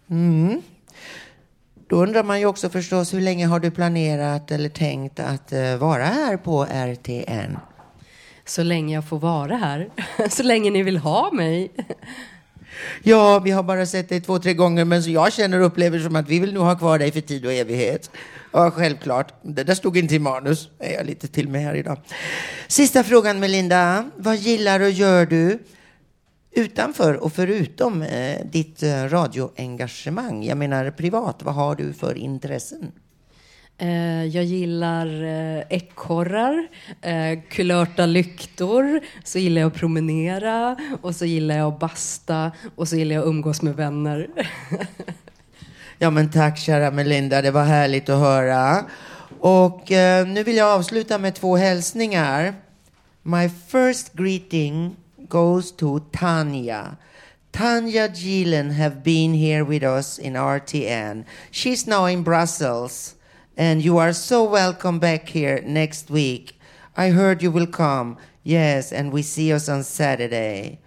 [0.08, 0.62] Mm.
[1.88, 5.78] Då undrar man ju också förstås hur länge har du planerat eller tänkt att eh,
[5.78, 7.58] vara här på RTN?
[8.46, 9.90] Så länge jag får vara här.
[10.30, 11.72] så länge ni vill ha mig.
[13.04, 16.00] Ja, vi har bara sett dig två, tre gånger, men så jag känner och upplever
[16.00, 18.12] som att vi vill nog ha kvar dig för tid och evighet.
[18.52, 19.34] Ja, självklart.
[19.42, 20.70] Det där stod inte i manus.
[20.80, 21.98] Är jag lite till med här idag.
[22.68, 24.10] Sista frågan, Melinda.
[24.16, 25.60] Vad gillar och gör du
[26.52, 30.44] utanför och förutom eh, ditt eh, radioengagemang?
[30.44, 32.92] Jag menar privat, vad har du för intressen?
[33.78, 36.68] Eh, jag gillar eh, ekorrar,
[37.02, 42.88] eh, kulörta lyktor, så gillar jag att promenera och så gillar jag att basta och
[42.88, 44.28] så gillar jag att umgås med vänner.
[45.98, 48.86] Ja, men tack kära Melinda, det var härligt att höra.
[49.40, 52.54] Och eh, nu vill jag avsluta med två hälsningar.
[53.24, 56.96] My first greeting goes to Tanya.
[57.52, 61.24] Tanya Gielen have been here with us in RTN.
[61.52, 63.15] She's now in Brussels,
[63.58, 66.60] and you are so welcome back here next week.
[66.98, 68.18] I heard you will come.
[68.44, 70.80] Yes, and we see us on Saturday.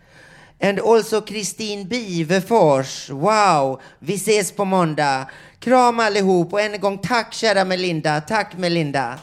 [0.61, 3.11] And also Kristin Bivefors.
[3.11, 5.27] Wow, vi ses på måndag.
[5.61, 8.21] Kram allihop och än en gång tack kära Melinda.
[8.21, 9.19] Tack Melinda.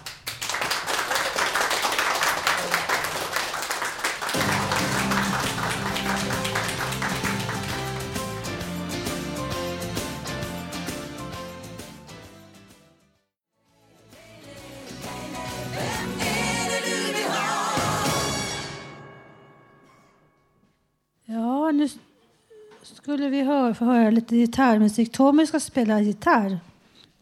[24.31, 25.11] Lite gitarrmusik.
[25.11, 26.59] Tommy ska spela gitarr.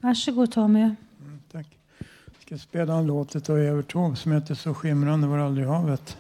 [0.02, 0.82] Varsågod Tommy.
[0.82, 0.96] Mm,
[1.52, 1.66] jag
[2.46, 6.18] ska spela en låt av Evert Taube som heter Så skimrande var aldrig havet.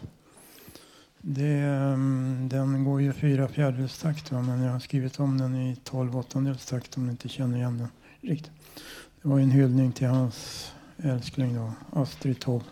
[1.21, 5.75] Det, ehm, den går ju fyra fjärdedels takt men jag har skrivit om den i
[5.75, 7.87] tolv åttondels takt om ni inte känner igen den
[8.21, 8.51] riktigt.
[9.21, 12.65] Det var en hyllning till hans älskling då, Astrid Taube.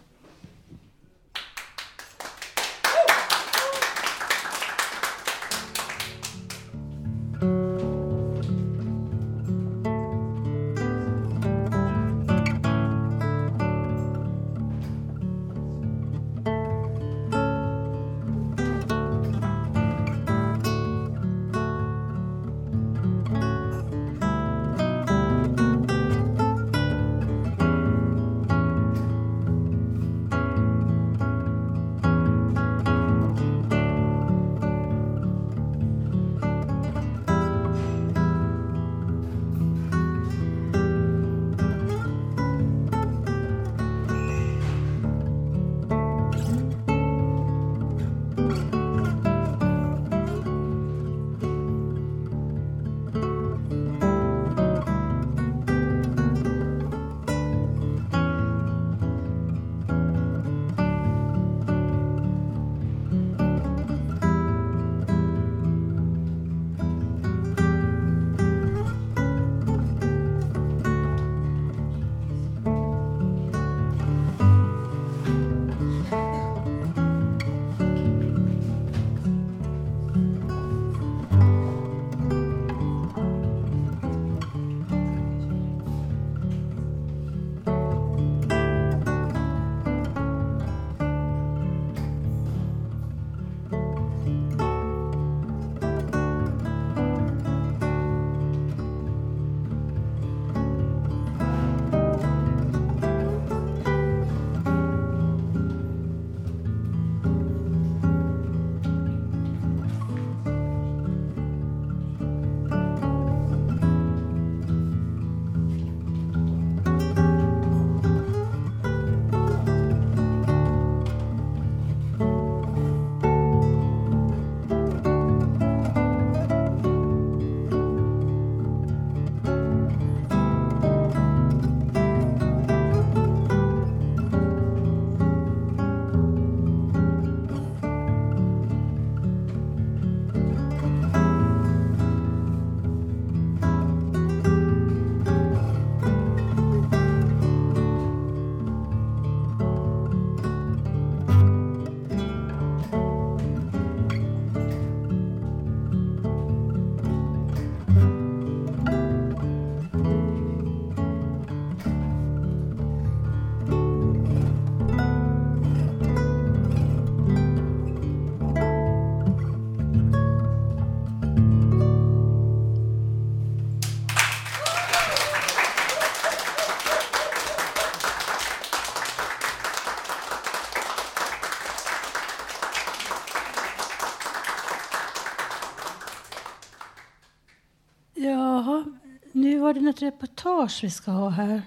[189.72, 191.62] Var det något reportage vi ska ha här.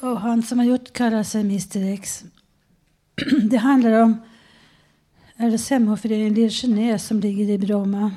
[0.00, 2.24] Och han som har gjort kallar sig Mr X.
[3.50, 4.16] Det handlar om
[5.36, 8.12] RSMH-föreningen Lier som ligger i Bromma.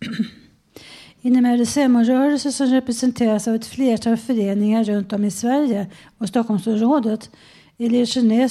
[1.20, 5.86] Inom RSMH-rörelsen som representeras av ett flertal föreningar runt om i Sverige
[6.18, 7.30] och Stockholmsområdet
[7.78, 8.50] är Lier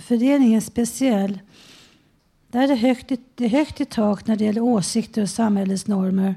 [0.00, 1.38] föreningen speciell.
[2.50, 5.86] Där är det, högt, det är högt i tak när det gäller åsikter och samhällets
[5.86, 6.34] normer.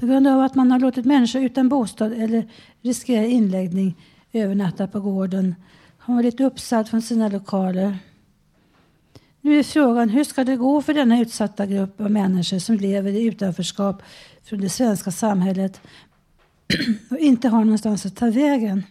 [0.00, 2.48] På grund av att man har låtit människor utan bostad eller
[2.82, 3.96] riskerar inläggning
[4.32, 5.54] övernatta på gården
[5.98, 7.98] har varit blivit uppsatt från sina lokaler.
[9.40, 13.12] Nu är frågan hur ska det gå för denna utsatta grupp av människor som lever
[13.12, 14.02] i utanförskap
[14.44, 15.80] från det svenska samhället
[17.10, 18.82] och inte har någonstans att ta vägen.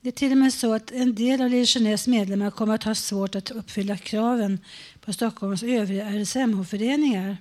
[0.00, 2.94] Det är till och med så att en del av Legionärs medlemmar kommer att ha
[2.94, 4.58] svårt att uppfylla kraven
[5.00, 7.36] på Stockholms övriga RSMH-föreningar.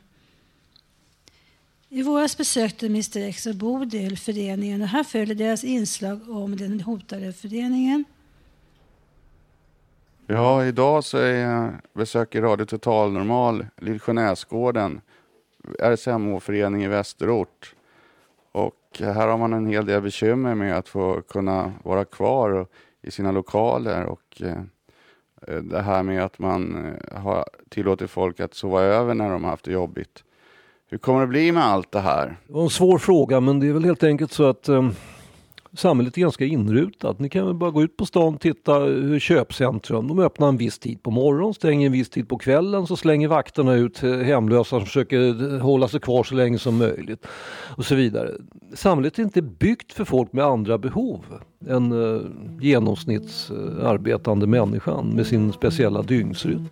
[1.96, 6.82] I våras besökte Mr X och Bodil föreningen och här följer deras inslag om den
[6.82, 8.04] hotade föreningen.
[10.28, 15.02] Ja, idag så är, besöker Radio Total Normal Lillsjönäsgården,
[15.80, 17.76] RSMH-förening i Västerort.
[18.52, 22.68] Och här har man en hel del bekymmer med att få kunna vara kvar
[23.02, 28.54] i sina lokaler och eh, det här med att man eh, har tillåtit folk att
[28.54, 30.24] sova över när de har haft det jobbigt.
[30.94, 32.38] Hur kommer det bli med allt det här?
[32.48, 34.90] Det var en svår fråga men det är väl helt enkelt så att eh,
[35.74, 37.20] samhället är ganska inrutat.
[37.20, 40.58] Ni kan väl bara gå ut på stan och titta hur köpcentrum, de öppnar en
[40.58, 44.12] viss tid på morgonen, stänger en viss tid på kvällen så slänger vakterna ut eh,
[44.12, 47.26] hemlösa som försöker eh, hålla sig kvar så länge som möjligt
[47.78, 48.32] och så vidare.
[48.74, 51.26] Samhället är inte byggt för folk med andra behov
[51.68, 52.22] än eh,
[52.62, 56.66] genomsnittsarbetande människan med sin speciella dygnsrytm.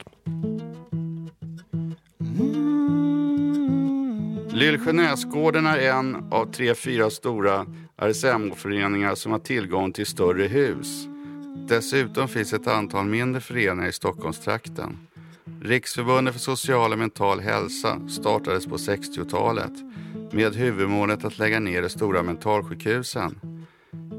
[4.61, 7.65] Lillsjönäsgården är en av tre, fyra stora
[7.97, 11.07] RSMH-föreningar som har tillgång till större hus.
[11.67, 14.97] Dessutom finns ett antal mindre föreningar i Stockholmstrakten.
[15.61, 19.71] Riksförbundet för social och mental hälsa startades på 60-talet
[20.31, 23.39] med huvudmålet att lägga ner de stora mentalsjukhusen.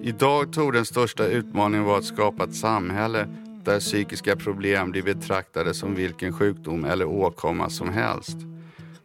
[0.03, 3.29] Idag tog den största utmaningen vara att skapa ett samhälle
[3.65, 8.37] där psykiska problem blir betraktade som vilken sjukdom eller åkomma som helst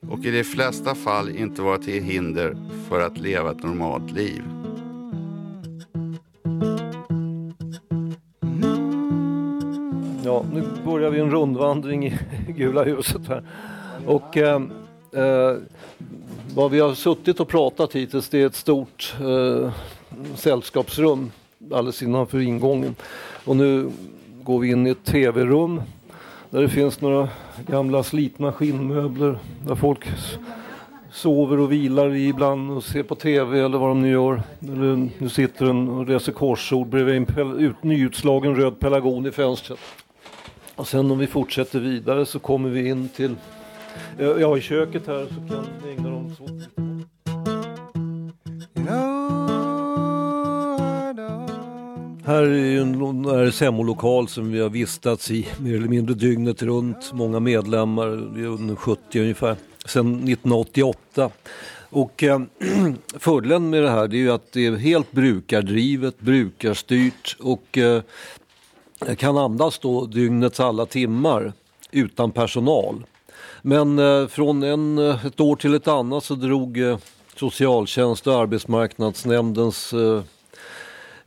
[0.09, 2.57] och i de flesta fall inte vara till hinder
[2.89, 4.43] för att leva ett normalt liv.
[10.23, 12.13] Ja, nu börjar vi en rundvandring i
[12.47, 13.43] Gula huset här.
[14.05, 14.61] Och eh,
[15.13, 15.57] eh,
[16.55, 19.71] vad vi har suttit och pratat hittills det är ett stort eh,
[20.35, 21.31] sällskapsrum
[21.71, 22.95] alldeles innanför ingången.
[23.45, 23.89] Och nu
[24.43, 25.81] går vi in i ett tv-rum
[26.49, 27.29] där det finns några
[27.67, 30.07] gamla slitna skinnmöbler där folk
[31.11, 34.41] sover och vilar i ibland och ser på tv eller vad de nu gör.
[34.61, 39.79] Eller nu sitter en och reser korsord bredvid en ut, nyutslagen röd pelargon i fönstret.
[40.75, 43.35] Och sen om vi fortsätter vidare så kommer vi in till,
[44.17, 46.43] ja i köket här så kan vi ägna dem så.
[52.27, 57.13] Här är en RSMO-lokal som vi har vistats i mer eller mindre dygnet runt.
[57.13, 59.55] Många medlemmar, det är under 70 ungefär,
[59.85, 61.29] sedan 1988.
[61.89, 62.41] Och eh,
[63.19, 68.01] fördelen med det här det är ju att det är helt brukardrivet, brukarstyrt och eh,
[69.17, 71.53] kan andas då dygnets alla timmar
[71.91, 73.05] utan personal.
[73.61, 76.97] Men eh, från en, eh, ett år till ett annat så drog eh,
[77.35, 80.21] socialtjänst och arbetsmarknadsnämndens eh,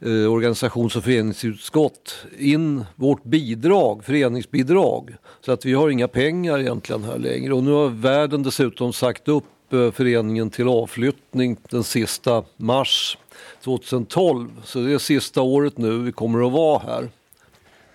[0.01, 5.15] eh, organisations och föreningsutskott in vårt bidrag, föreningsbidrag.
[5.41, 7.53] Så att vi har inga pengar egentligen här längre.
[7.53, 13.19] Och nu har världen dessutom sagt upp eh, föreningen till avflyttning den sista mars
[13.65, 14.49] 2012.
[14.65, 17.09] Så det är sista året nu vi kommer att vara här.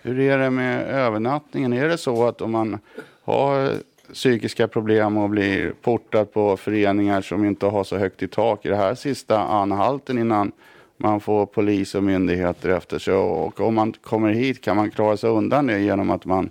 [0.01, 1.73] Hur är det med övernattningen?
[1.73, 2.79] Är det så att om man
[3.23, 3.71] har
[4.13, 8.69] psykiska problem och blir portad på föreningar som inte har så högt i tak, i
[8.69, 10.51] det här sista anhalten innan
[10.97, 13.13] man får polis och myndigheter efter sig.
[13.13, 16.49] Och om man kommer hit kan man klara sig undan det genom att man,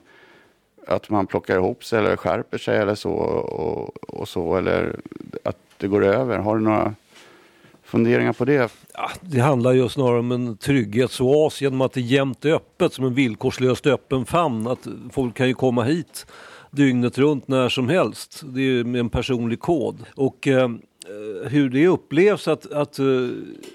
[0.87, 3.13] att man plockar ihop sig eller skärper sig eller så.
[3.13, 5.01] Och, och så eller
[5.43, 6.39] att det går över.
[6.39, 6.95] Har du några
[7.83, 8.73] funderingar på det?
[8.95, 13.05] Ja, det handlar ju snarare om en trygghetsoas genom att det är jämnt öppet som
[13.05, 14.67] en villkorslöst öppen famn.
[14.67, 16.27] Att folk kan ju komma hit
[16.75, 18.43] dygnet runt när som helst.
[18.45, 20.05] Det är med en personlig kod.
[20.17, 20.69] Och eh,
[21.49, 23.07] hur det upplevs att, att, eh,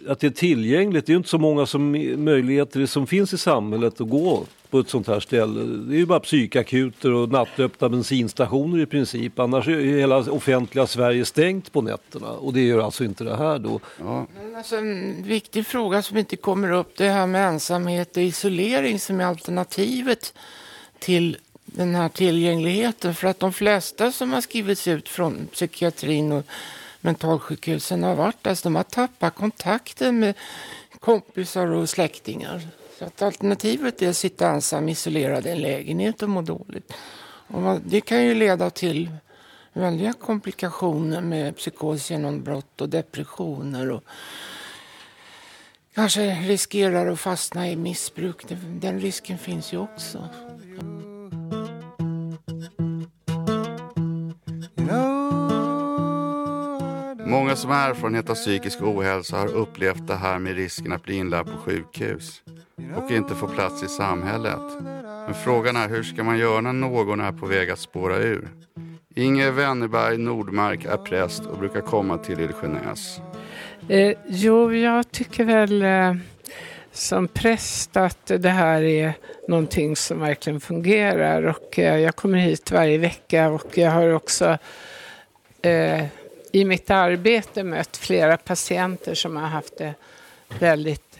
[0.07, 1.05] att det är tillgängligt.
[1.05, 1.91] Det är ju inte så många som,
[2.23, 5.61] möjligheter som finns i samhället att gå på ett sånt här ställe.
[5.63, 9.39] Det är ju bara psykakuter och nattöppna bensinstationer i princip.
[9.39, 13.35] Annars är ju hela offentliga Sverige stängt på nätterna och det gör alltså inte det
[13.35, 13.79] här då.
[13.97, 18.99] Men alltså en viktig fråga som inte kommer upp det här med ensamhet och isolering
[18.99, 20.33] som är alternativet
[20.99, 23.15] till den här tillgängligheten.
[23.15, 26.45] För att de flesta som har skrivits ut från psykiatrin och
[27.01, 30.35] mentalsjukhusen har varit Alltså, de har tappat kontakten med
[30.99, 32.67] kompisar och släktingar.
[32.99, 36.93] Så att alternativet är att sitta ensam isolerad i en lägenhet och må dåligt.
[37.47, 39.09] Och man, det kan ju leda till
[39.73, 43.91] väldiga komplikationer med psykosgenombrott och depressioner.
[43.91, 44.03] Och
[45.93, 48.45] kanske riskerar att fastna i missbruk.
[48.63, 50.29] Den risken finns ju också.
[57.49, 61.15] Många som har erfarenhet av psykisk ohälsa har upplevt det här med risken att bli
[61.15, 62.41] inlagd på sjukhus
[62.95, 64.59] och inte få plats i samhället.
[65.03, 68.47] Men frågan är hur ska man göra när någon är på väg att spåra ur?
[69.15, 73.19] Inge Wennerberg Nordmark är präst och brukar komma till Ilsjönäs.
[73.87, 76.15] Eh, jo, jag tycker väl eh,
[76.91, 79.13] som präst att det här är
[79.47, 84.57] någonting som verkligen fungerar och eh, jag kommer hit varje vecka och jag har också
[85.61, 86.05] eh,
[86.51, 89.93] i mitt arbete mött flera patienter som har haft det
[90.59, 91.19] väldigt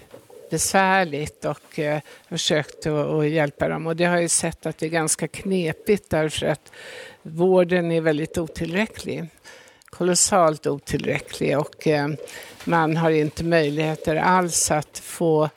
[0.50, 3.88] besvärligt och eh, försökt att, hjälpa dem.
[3.88, 6.72] Och det har jag sett att det är ganska knepigt därför att
[7.22, 9.28] vården är väldigt otillräcklig.
[9.90, 12.08] Kolossalt otillräcklig och eh,
[12.64, 15.50] man har inte möjligheter alls att få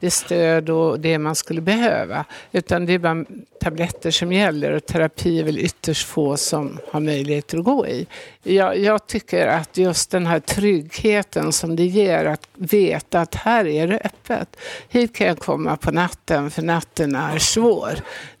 [0.00, 2.24] det stöd och det man skulle behöva.
[2.52, 3.24] Utan det är bara
[3.60, 8.06] tabletter som gäller och terapi är väl ytterst få som har möjligheter att gå i.
[8.42, 13.66] Jag, jag tycker att just den här tryggheten som det ger att veta att här
[13.66, 14.56] är det öppet.
[14.88, 17.94] Hit kan jag komma på natten för natten är svår.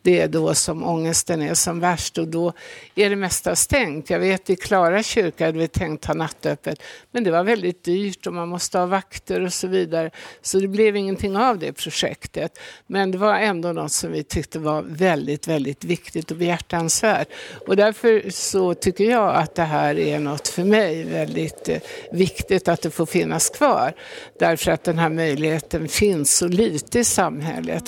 [0.08, 2.52] Det är då som ångesten är som värst och då
[2.94, 4.10] är det mesta stängt.
[4.10, 8.26] Jag vet i Klara kyrka hade vi tänkt ha nattöppet men det var väldigt dyrt
[8.26, 10.10] och man måste ha vakter och så vidare.
[10.42, 12.58] Så det blev ingenting av det projektet.
[12.86, 17.28] Men det var ändå något som vi tyckte var väldigt, väldigt viktigt och behjärtansvärt.
[17.66, 21.78] Och därför så tycker jag att det här är något för mig väldigt eh,
[22.12, 23.92] viktigt att det får finnas kvar.
[24.38, 27.84] Därför att den här möjligheten finns så lite i samhället.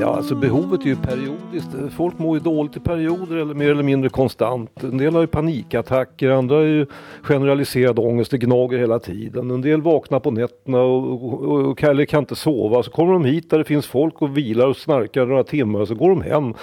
[0.00, 1.68] Ja, alltså behovet är ju periodiskt.
[1.90, 4.82] Folk mår ju dåligt i perioder eller mer eller mindre konstant.
[4.82, 6.86] En del har ju panikattacker, andra har ju
[7.22, 9.50] generaliserad ångest, det gnager hela tiden.
[9.50, 12.82] En del vaknar på nätterna och, och, och eller kan inte sova.
[12.82, 15.88] Så kommer de hit där det finns folk och vilar och snarkar några timmar och
[15.88, 16.54] så går de hem.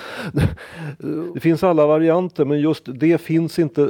[1.33, 3.81] Det finns alla varianter men just det finns inte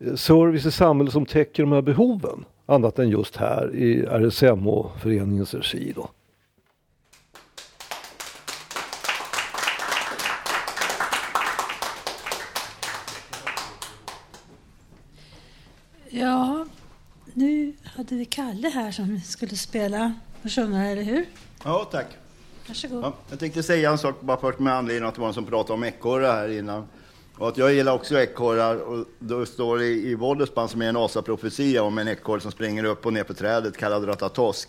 [0.00, 2.44] eh, service i samhället som täcker de här behoven.
[2.66, 6.08] Annat än just här i RSMH-föreningens regi då.
[16.16, 16.66] Ja,
[17.32, 20.12] nu hade vi Kalle här som skulle spela
[20.42, 21.26] och sjunga, eller hur?
[21.64, 22.06] Ja, tack.
[22.68, 23.04] Varsågod.
[23.04, 25.44] Ja, jag tänkte säga en sak bara först med anledning att det var någon som
[25.46, 26.88] pratade om ekorrar här innan.
[27.38, 30.96] Och att jag gillar också ekorrar och då står det i Wollespan som är en
[30.96, 34.68] asaprofetia om en ekorre som springer upp och ner på trädet kallad Ratatosk.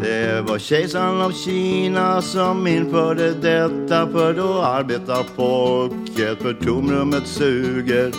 [0.00, 8.12] Det var kejsaren av Kina som införde detta för då arbetar folket för tomrummet suger.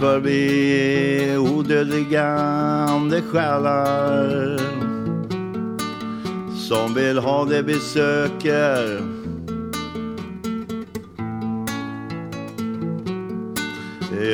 [0.00, 2.26] För vi är odödliga
[2.88, 4.58] andesjälar
[6.68, 9.00] som vill ha det vi söker.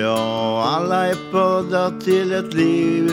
[0.01, 3.13] Ja, alla är födda till ett liv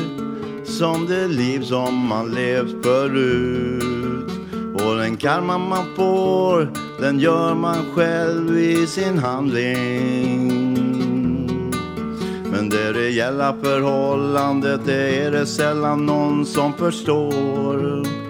[0.78, 4.32] som det liv som man levt förut.
[4.74, 10.47] Och den karma man får, den gör man själv i sin handling.
[12.51, 18.22] Men det reella förhållandet, det är det sällan någon som förstår.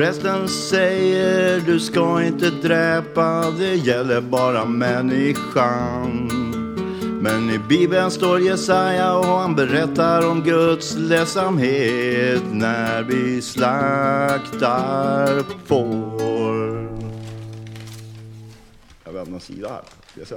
[0.00, 6.28] Prästen säger du ska inte dräpa, det gäller bara människan.
[7.22, 14.62] Men i Bibeln står Jesaja och han berättar om Guds ledsamhet när vi slaktar
[15.66, 16.88] får.
[19.04, 19.82] Jag vänder sida här.
[20.06, 20.36] Ska jag se.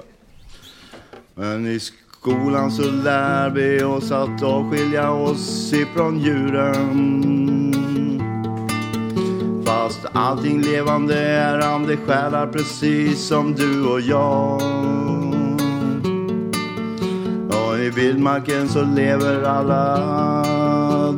[1.35, 7.42] Men i skolan så lär vi oss att avskilja oss ifrån djuren.
[9.83, 14.61] Fast allting levande är andesjälar precis som du och jag.
[17.47, 19.97] Och i vildmarken så lever alla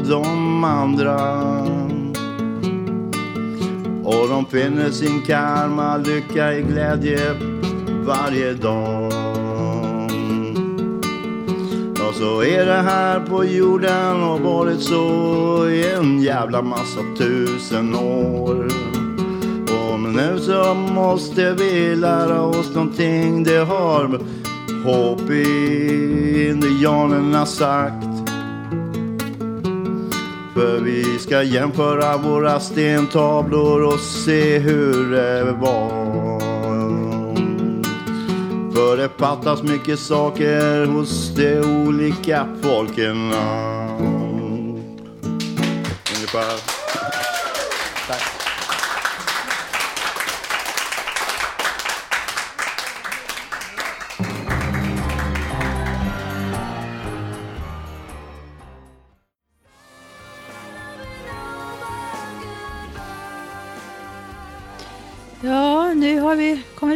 [0.09, 1.41] de andra.
[4.03, 7.35] Och de finner sin karma, lycka i glädje
[8.05, 9.14] varje dag.
[12.15, 17.95] Och så är det här på jorden och varit så i en jävla massa tusen
[17.95, 18.67] år.
[19.67, 24.19] Och nu så måste vi lära oss någonting, det har
[24.85, 28.29] Hopi-indianerna sagt.
[30.53, 36.34] För vi ska jämföra våra stentavlor och se hur det var.
[38.85, 43.31] För det fattas mycket saker hos de olika folken.
[46.15, 46.84] Ungefär.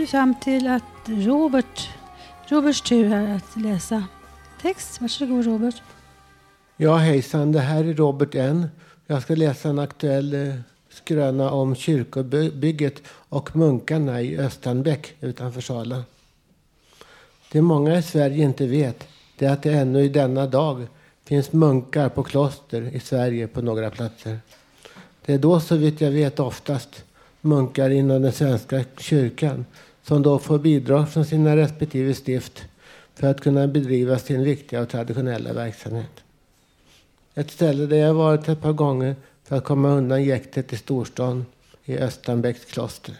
[0.09, 1.89] Fram till att Robert,
[2.47, 4.03] Roberts tur här att läsa
[4.61, 5.01] text.
[5.01, 5.75] Varsågod Robert.
[6.77, 7.51] Ja, hejsan.
[7.51, 8.69] Det här är Robert N.
[9.07, 10.55] Jag ska läsa en aktuell eh,
[10.89, 16.03] skröna om kyrkobygget och munkarna i Östanbäck utanför Sala.
[17.51, 19.07] Det många i Sverige inte vet
[19.37, 20.87] det är att det ännu i denna dag
[21.23, 24.39] finns munkar på kloster i Sverige på några platser.
[25.25, 27.03] Det är då så vitt jag vet oftast
[27.41, 29.65] munkar inom den svenska kyrkan
[30.09, 32.65] som då får bidrag från sina respektive stift
[33.15, 36.23] för att kunna bedriva sin viktiga och traditionella verksamhet.
[37.35, 41.45] Ett ställe där jag varit ett par gånger för att komma undan jäktet i storstan
[41.85, 43.15] i Östanbäcks kloster.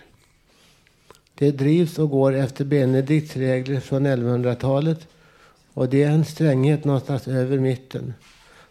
[1.35, 5.07] Det drivs och går efter Benedikts regler från 1100-talet
[5.73, 8.13] och det är en stränghet någonstans över mitten.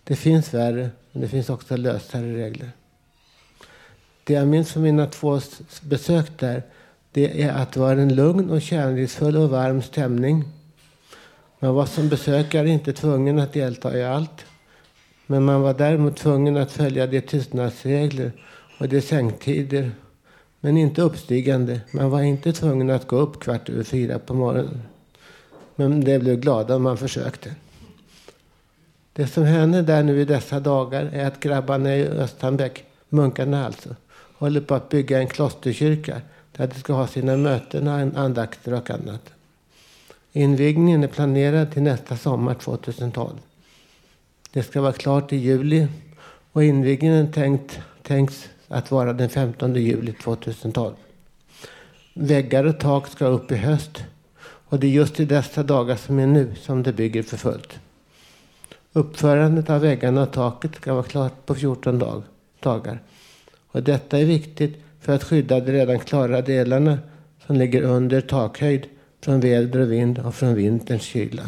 [0.05, 2.71] Det finns värre, men det finns också lösare regler.
[4.25, 5.41] Det jag minns från mina två
[5.83, 6.62] besök där
[7.13, 10.45] det är att det var en lugn och kärleksfull och varm stämning.
[11.59, 14.45] Man var som besökare inte tvungen att delta i allt.
[15.27, 18.33] Men man var däremot tvungen att följa de tystnadsregler
[18.81, 19.91] och de sänktider.
[20.61, 21.81] Men inte uppstigande.
[21.91, 24.83] Man var inte tvungen att gå upp kvart över fyra på morgonen.
[25.75, 27.55] Men det blev glada om man försökte.
[29.13, 33.89] Det som händer där nu i dessa dagar är att grabbarna i Östanbäck, munkarna alltså,
[34.39, 36.21] håller på att bygga en klosterkyrka
[36.59, 39.31] där de ska ha sina möten, andakter och annat.
[40.33, 43.31] Invigningen är planerad till nästa sommar 2012.
[44.53, 45.89] Det ska vara klart i juli
[46.53, 50.95] och invigningen tänkt, tänks att vara den 15 juli 2012.
[52.15, 54.05] Väggar och tak ska upp i höst.
[54.41, 57.79] Och det är just i dessa dagar som är nu som det bygger för fullt.
[58.93, 62.23] Uppförandet av väggarna och taket ska vara klart på 14 dag,
[62.61, 63.03] dagar.
[63.73, 66.99] Och detta är viktigt för att skydda de redan klara delarna
[67.47, 68.87] som ligger under takhöjd
[69.21, 71.43] från väder och vind och från vinterns kyla.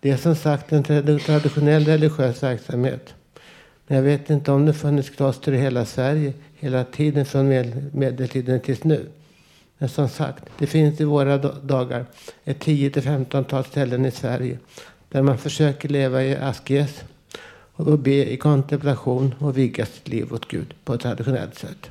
[0.00, 0.82] Det är som sagt en
[1.18, 3.14] traditionell religiös verksamhet.
[3.86, 7.48] Men jag vet inte om det funnits kloster i hela Sverige hela tiden från
[7.92, 9.06] medeltiden tills nu.
[9.78, 12.06] Men som sagt, det finns i våra dagar
[12.44, 14.58] ett 10-15-tal ställen i Sverige
[15.08, 17.04] där man försöker leva i askes
[17.72, 21.90] och be i kontemplation och viga sitt liv åt Gud på ett traditionellt sätt.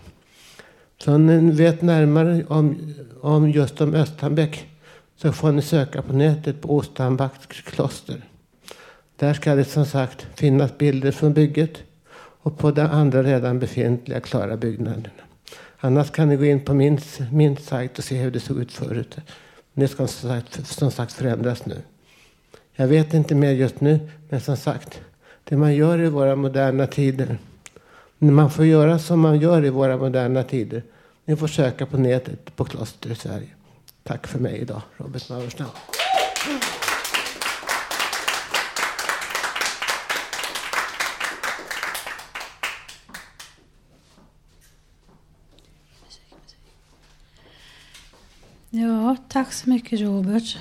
[1.03, 4.67] Så om ni vet närmare om, om just om Östanbäck
[5.15, 8.21] så får ni söka på nätet på Ostambacks kloster.
[9.15, 11.77] Där ska det som sagt finnas bilder från bygget
[12.15, 15.09] och på de andra redan befintliga klara byggnaderna.
[15.77, 16.99] Annars kan ni gå in på min,
[17.31, 19.17] min sajt och se hur det såg ut förut.
[19.73, 21.77] Det ska som sagt, som sagt förändras nu.
[22.75, 23.99] Jag vet inte mer just nu,
[24.29, 25.01] men som sagt,
[25.43, 27.37] det man gör i våra moderna tider.
[28.17, 30.83] Man får göra som man gör i våra moderna tider.
[31.25, 33.49] Ni får söka på nätet på kloster i Sverige.
[34.03, 35.67] Tack för mig idag, Robert Mauerstam.
[48.69, 50.57] Ja, tack så mycket Robert.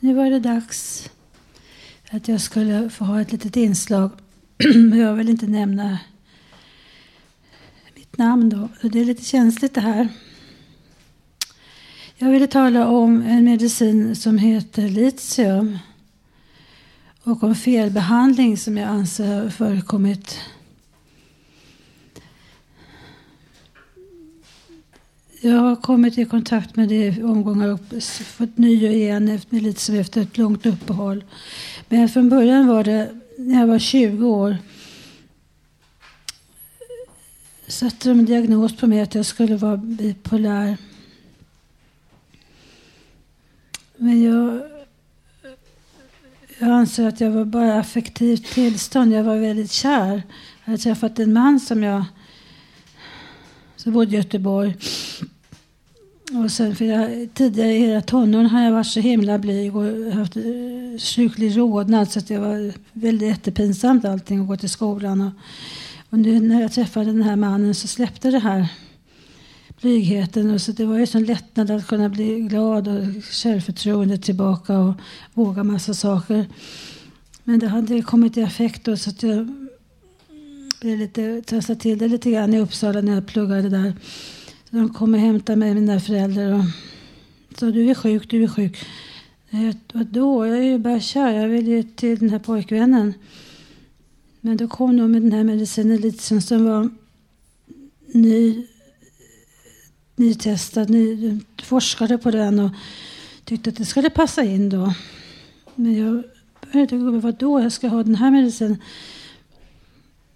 [0.00, 1.10] Nu var det dags
[2.10, 4.10] att jag skulle få ha ett litet inslag.
[4.56, 5.98] Men jag vill inte nämna
[8.16, 8.88] namn då.
[8.88, 10.08] Det är lite känsligt det här.
[12.16, 15.78] Jag ville tala om en medicin som heter litium.
[17.22, 20.40] Och om felbehandling som jag anser har förekommit
[25.44, 30.00] Jag har kommit i kontakt med det i omgångar och fått och igen med litium
[30.00, 31.24] efter ett långt uppehåll.
[31.88, 34.56] Men från början var det, när jag var 20 år,
[37.66, 40.76] satte de en diagnos på mig att jag skulle vara bipolär.
[43.96, 44.60] Men jag,
[46.58, 49.12] jag anser att jag var bara affektivt tillstånd.
[49.12, 50.22] Jag var väldigt kär.
[50.64, 52.04] Jag hade träffat en man som jag
[53.76, 54.76] som bodde i Göteborg.
[56.44, 60.12] Och sen för jag, tidigare i hela tonåren har jag varit så himla blyg och
[60.12, 60.42] haft eh,
[60.98, 65.20] sjuklig rodnad så att det var väldigt jättepinsamt allting att gå till skolan.
[65.20, 65.32] Och,
[66.12, 68.68] och nu när jag träffade den här mannen så släppte det här
[69.80, 70.50] blygheten.
[70.50, 74.94] Och så det var ju sån lättnad att kunna bli glad och självförtroende tillbaka och
[75.34, 76.46] våga massa saker.
[77.44, 79.68] Men det hade kommit i affekt då så att jag
[80.80, 83.94] blev lite, trassade till det lite grann i Uppsala när jag pluggade där.
[84.70, 86.64] Så de kom och hämtade mig, mina föräldrar och
[87.58, 88.86] sa du är sjuk, du är sjuk.
[89.92, 90.46] Vadå?
[90.46, 91.32] Jag är ju bara kär.
[91.32, 93.14] Jag vill ju till den här pojkvännen.
[94.44, 96.90] Men då kom de med den här medicinen lite som var
[98.06, 98.66] ny,
[100.16, 100.90] nytestad.
[100.90, 102.70] Ny, forskade på den och
[103.44, 104.94] tyckte att det skulle passa in då.
[105.74, 106.22] Men jag
[106.72, 107.60] började gå, vadå?
[107.60, 108.76] Jag ska ha den här medicinen.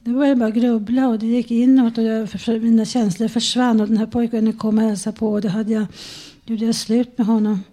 [0.01, 2.29] Det var jag bara grubbla och det gick inåt och jag,
[2.63, 5.87] mina känslor försvann och den här pojken kom och hälsade på och då hade jag,
[6.45, 7.65] gjorde jag slut med honom.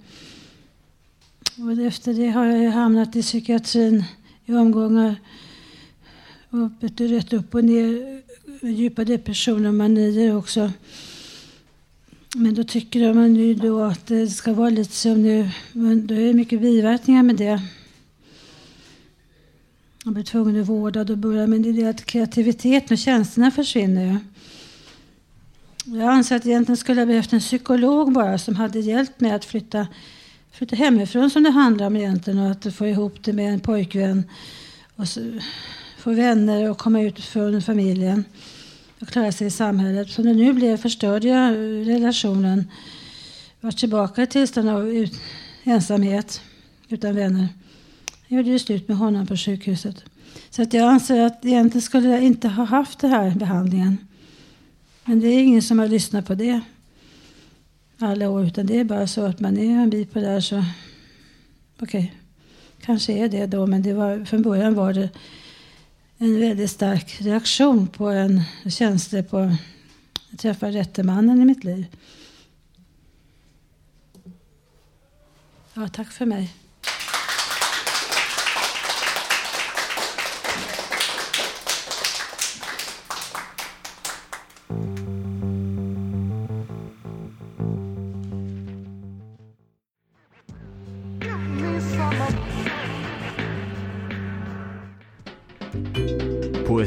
[1.57, 4.03] Och efter det har jag hamnat i psykiatrin
[4.45, 5.15] i omgångar.
[6.54, 8.22] Och rätt upp och ner,
[8.62, 10.72] djupa depressioner och manier också.
[12.36, 16.14] Men då tycker man ju då att det ska vara lite som nu, men då
[16.14, 17.62] är det mycket biverkningar med det.
[20.06, 21.01] Man blir tvungen att vårda.
[21.01, 21.47] och börja.
[21.47, 24.18] men det är det att kreativiteten och känslorna försvinner ju.
[25.97, 29.45] Jag anser att egentligen skulle jag behövt en psykolog bara som hade hjälpt mig att
[29.45, 29.88] flytta,
[30.51, 34.24] flytta hemifrån som det handlar om egentligen och att få ihop det med en pojkvän
[34.95, 35.39] och så,
[36.04, 38.24] få vänner och komma ut från familjen
[38.99, 40.10] och klara sig i samhället.
[40.10, 41.51] Som det nu blev förstörde jag
[41.88, 42.72] relationen.
[43.62, 45.08] Var tillbaka i tillstånd av
[45.64, 46.41] ensamhet
[46.89, 47.47] utan vänner.
[48.28, 50.04] Jag gjorde ju slut med honom på sjukhuset.
[50.49, 53.97] Så att jag anser att egentligen skulle jag inte ha haft den här behandlingen.
[55.06, 56.62] Men det är ingen som har lyssnat på det
[57.97, 58.45] alla år.
[58.45, 60.64] Utan det är bara så att man är en bit på där så
[61.80, 62.08] okej, okay.
[62.82, 63.68] kanske är det då.
[63.68, 65.10] Men det var, från början var det
[66.18, 69.55] en väldigt stark reaktion på en känsla på
[70.34, 71.86] att träffa rätte mannen i mitt liv.
[75.74, 76.53] Ja, tack för mig.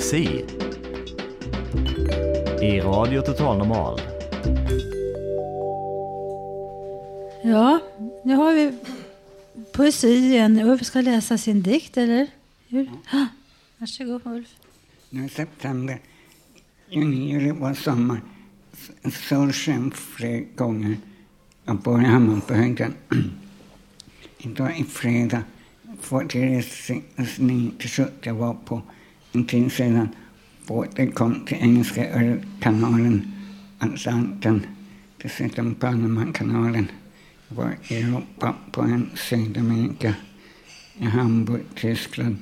[0.07, 0.45] Poesi
[2.63, 4.01] i Radio Total Normal.
[7.43, 7.81] Ja,
[8.25, 8.79] nu har vi
[9.73, 10.61] poesi igen.
[10.61, 12.27] Ulf ska läsa sin dikt, eller
[12.69, 12.91] hur?
[13.13, 13.27] Ja.
[13.79, 14.49] Varsågod, Ulf.
[15.11, 16.01] Nu är september,
[16.89, 18.21] juni, juli var sommar.
[19.29, 20.97] Solsken flera gånger.
[21.65, 22.95] Jag bor hemma på höjden.
[24.39, 25.43] Idag är fredag.
[26.01, 28.29] Får till resning till Sjutte.
[28.29, 28.83] Jag var på
[29.37, 30.09] en tid sedan.
[30.67, 33.33] Båten kom till Engelska kanalen,
[33.79, 34.55] Atlanten.
[34.55, 34.69] Alltså
[35.23, 36.91] dessutom Panamakanalen.
[37.49, 40.15] Jag var i Europa på en Sydamerika.
[40.99, 42.37] I Hamburg, Tyskland,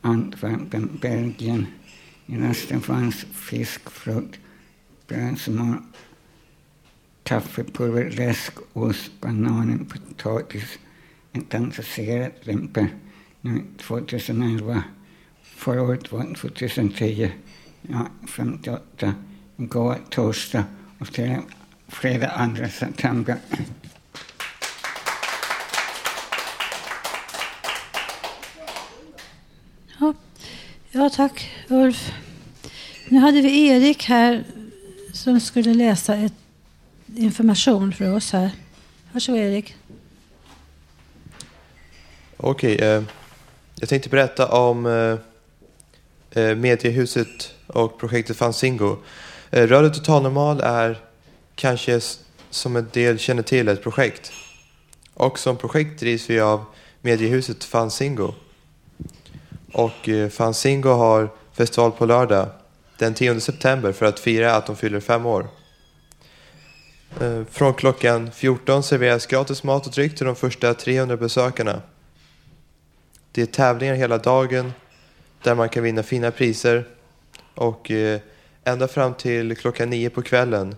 [0.00, 1.66] Antwerpen, Belgien.
[2.26, 4.40] I resten fanns fisk, frukt,
[5.08, 5.82] brödsmör,
[7.22, 10.78] kaffepulver, läsk, ost, bananer, potatis,
[11.32, 12.86] ett intresserat lämpel.
[13.40, 14.82] Nu 2011.
[15.58, 17.30] Förra året var 2010.
[17.82, 19.14] Ja, 58.
[19.56, 20.64] Igår torsdag
[20.98, 21.36] och till
[21.88, 23.36] fredag 2 september.
[30.00, 30.14] Ja.
[30.90, 32.12] ja, tack Ulf.
[33.08, 34.44] Nu hade vi Erik här
[35.12, 36.34] som skulle läsa ett
[37.16, 38.50] information för oss här.
[39.12, 39.76] Varsågod Erik.
[42.36, 43.02] Okej, eh,
[43.74, 45.18] jag tänkte berätta om eh,
[46.30, 48.96] Eh, Mediehuset och projektet Fanzingo.
[49.50, 50.98] Eh, Radio Totalnormal är
[51.54, 52.00] kanske
[52.50, 54.32] som en del känner till ett projekt.
[55.14, 56.64] Och som projekt drivs vi av
[57.00, 58.34] Mediehuset Fanzingo.
[59.72, 62.48] Och eh, Fanzingo har festival på lördag
[62.98, 65.48] den 10 september för att fira att de fyller fem år.
[67.20, 71.82] Eh, från klockan 14 serveras gratis mat och dryck till de första 300 besökarna.
[73.32, 74.72] Det är tävlingar hela dagen
[75.42, 76.84] där man kan vinna fina priser.
[77.54, 78.20] Och eh,
[78.64, 80.76] ända fram till klockan nio på kvällen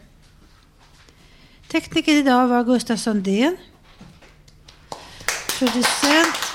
[1.68, 3.58] Tekniker idag var Gustaf Sundén.
[5.60, 6.53] Producent,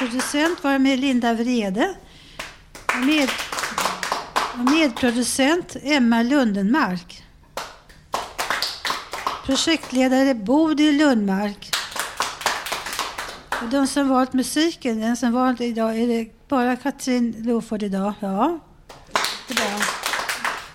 [0.00, 1.94] producent var med Linda Vrede.
[2.86, 3.28] Och Med,
[4.52, 7.24] och medproducent Emma Lundenmark.
[9.46, 11.70] Projektledare Bodil Lundmark.
[13.62, 18.12] Och de som valt musiken, den som valt idag, är det bara Katrin Loford idag?
[18.20, 18.58] Ja,
[19.48, 19.80] det bra.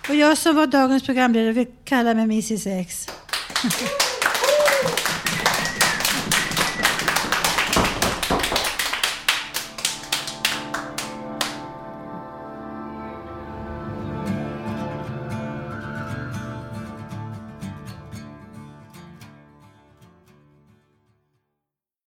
[0.08, 3.08] Och jag som var dagens programledare vill kalla mig Mrs X.